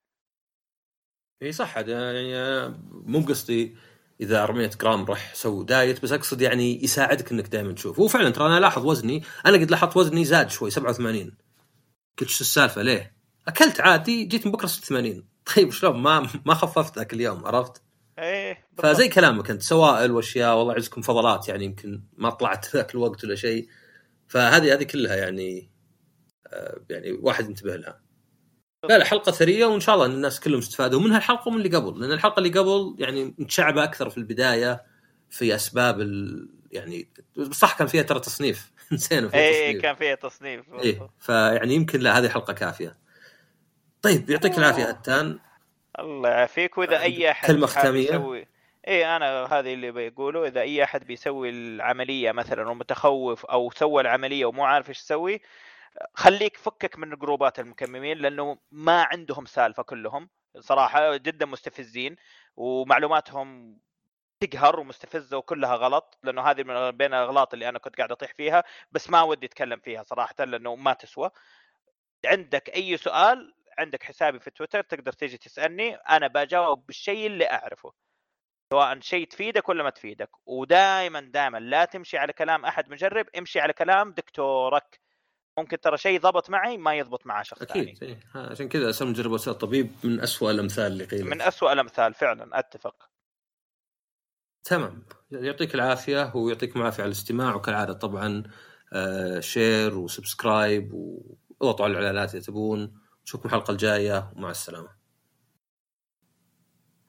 [1.41, 3.75] إي صح يعني مو بقصدي
[4.21, 8.29] إذا 400 جرام راح سوي diet بس أقصد يعني يساعدك إنك دائما تشوف هو فعلا
[8.29, 11.37] ترى أنا لاحظ وزني أنا قد لاحظت وزني زاد شوي 87
[12.19, 13.13] قلت شو السالفة ليه؟
[13.47, 15.23] أكلت عادي جيت من بكرة 86
[15.55, 17.81] طيب شلون ما ما خففت ذاك اليوم عرفت؟
[18.19, 18.95] إيه بالضبط.
[18.95, 23.35] فزي كلامك أنت سوائل وأشياء والله يعزكم فضلات يعني يمكن ما طلعت ذاك الوقت ولا
[23.35, 23.67] شيء
[24.27, 25.69] فهذه هذه كلها يعني
[26.47, 28.06] آه، يعني واحد ينتبه لها
[28.83, 32.01] لا لا حلقة ثرية وإن شاء الله الناس كلهم استفادوا منها الحلقة ومن اللي قبل
[32.01, 34.83] لأن الحلقة اللي قبل يعني متشعبه أكثر في البداية
[35.29, 36.49] في أسباب ال...
[36.71, 37.09] يعني
[37.51, 38.71] صح كان فيها ترى تصنيف.
[38.91, 39.81] نسينا فيها تصنيف.
[39.81, 40.65] كان فيها تصنيف.
[40.73, 42.97] إيه فيعني يمكن لا هذه حلقة كافية.
[44.01, 45.39] طيب يعطيك العافية هتان.
[45.99, 46.77] الله يعافيك.
[46.77, 48.47] وإذا أي أحد ختامية؟ يسوي
[48.87, 54.45] إيه أنا هذه اللي بيقوله إذا أي أحد بيسوي العملية مثلا ومتخوف أو سوى العملية
[54.45, 55.41] ومو عارف إيش يسوي
[56.13, 60.29] خليك فكك من جروبات المكممين لأنه ما عندهم سالفة كلهم.
[60.59, 62.15] صراحة جدا مستفزين
[62.55, 63.79] ومعلوماتهم
[64.39, 68.63] تقهر ومستفزة وكلها غلط لأنه هذه من بين الأغلاط اللي أنا كنت قاعد أطيح فيها
[68.91, 71.29] بس ما ودي أتكلم فيها صراحة لأنه ما تسوى.
[72.25, 77.93] عندك أي سؤال عندك حسابي في تويتر تقدر تيجي تسألني أنا بجاوب بالشيء اللي أعرفه.
[78.73, 80.29] سواء شيء تفيدك ولا ما تفيدك.
[80.45, 84.99] ودائما دائما لا تمشي على كلام أحد مجرب امشي على كلام دكتورك.
[85.57, 88.19] ممكن ترى شيء ضبط معي ما يضبط مع شخص ثاني أكيد إيه.
[88.35, 92.59] ها، عشان كذا اسم وسائل الطبيب من أسوأ الأمثال اللي قيلت من أسوأ الأمثال فعلا
[92.59, 93.09] أتفق
[94.63, 98.43] تمام يعطيك العافية ويعطيكم العافية على الاستماع وكالعادة طبعا
[98.93, 104.89] آه share و subscribe واضغطوا على الإعلانات إذا تبون نشوفكم الحلقة الجاية ومع السلامة.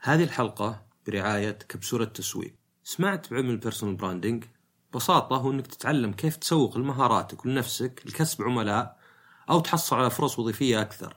[0.01, 2.55] هذه الحلقة برعاية كبسولة تسويق.
[2.83, 4.45] سمعت بعلم ال personal branding؟
[4.93, 8.99] ببساطة هو إنك تتعلم كيف تسوق لمهاراتك ولنفسك لكسب عملاء
[9.51, 11.17] أو تحصل على فرص وظيفية أكثر.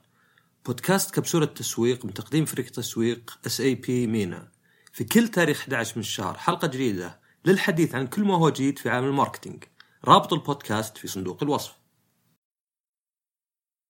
[0.65, 4.47] بودكاست كبسولة تسويق من تقديم فريق تسويق اس اي بي مينا.
[4.93, 8.89] في كل تاريخ 11 من الشهر حلقة جديدة للحديث عن كل ما هو جديد في
[8.89, 9.63] عالم الماركتينج
[10.05, 11.80] رابط البودكاست في صندوق الوصف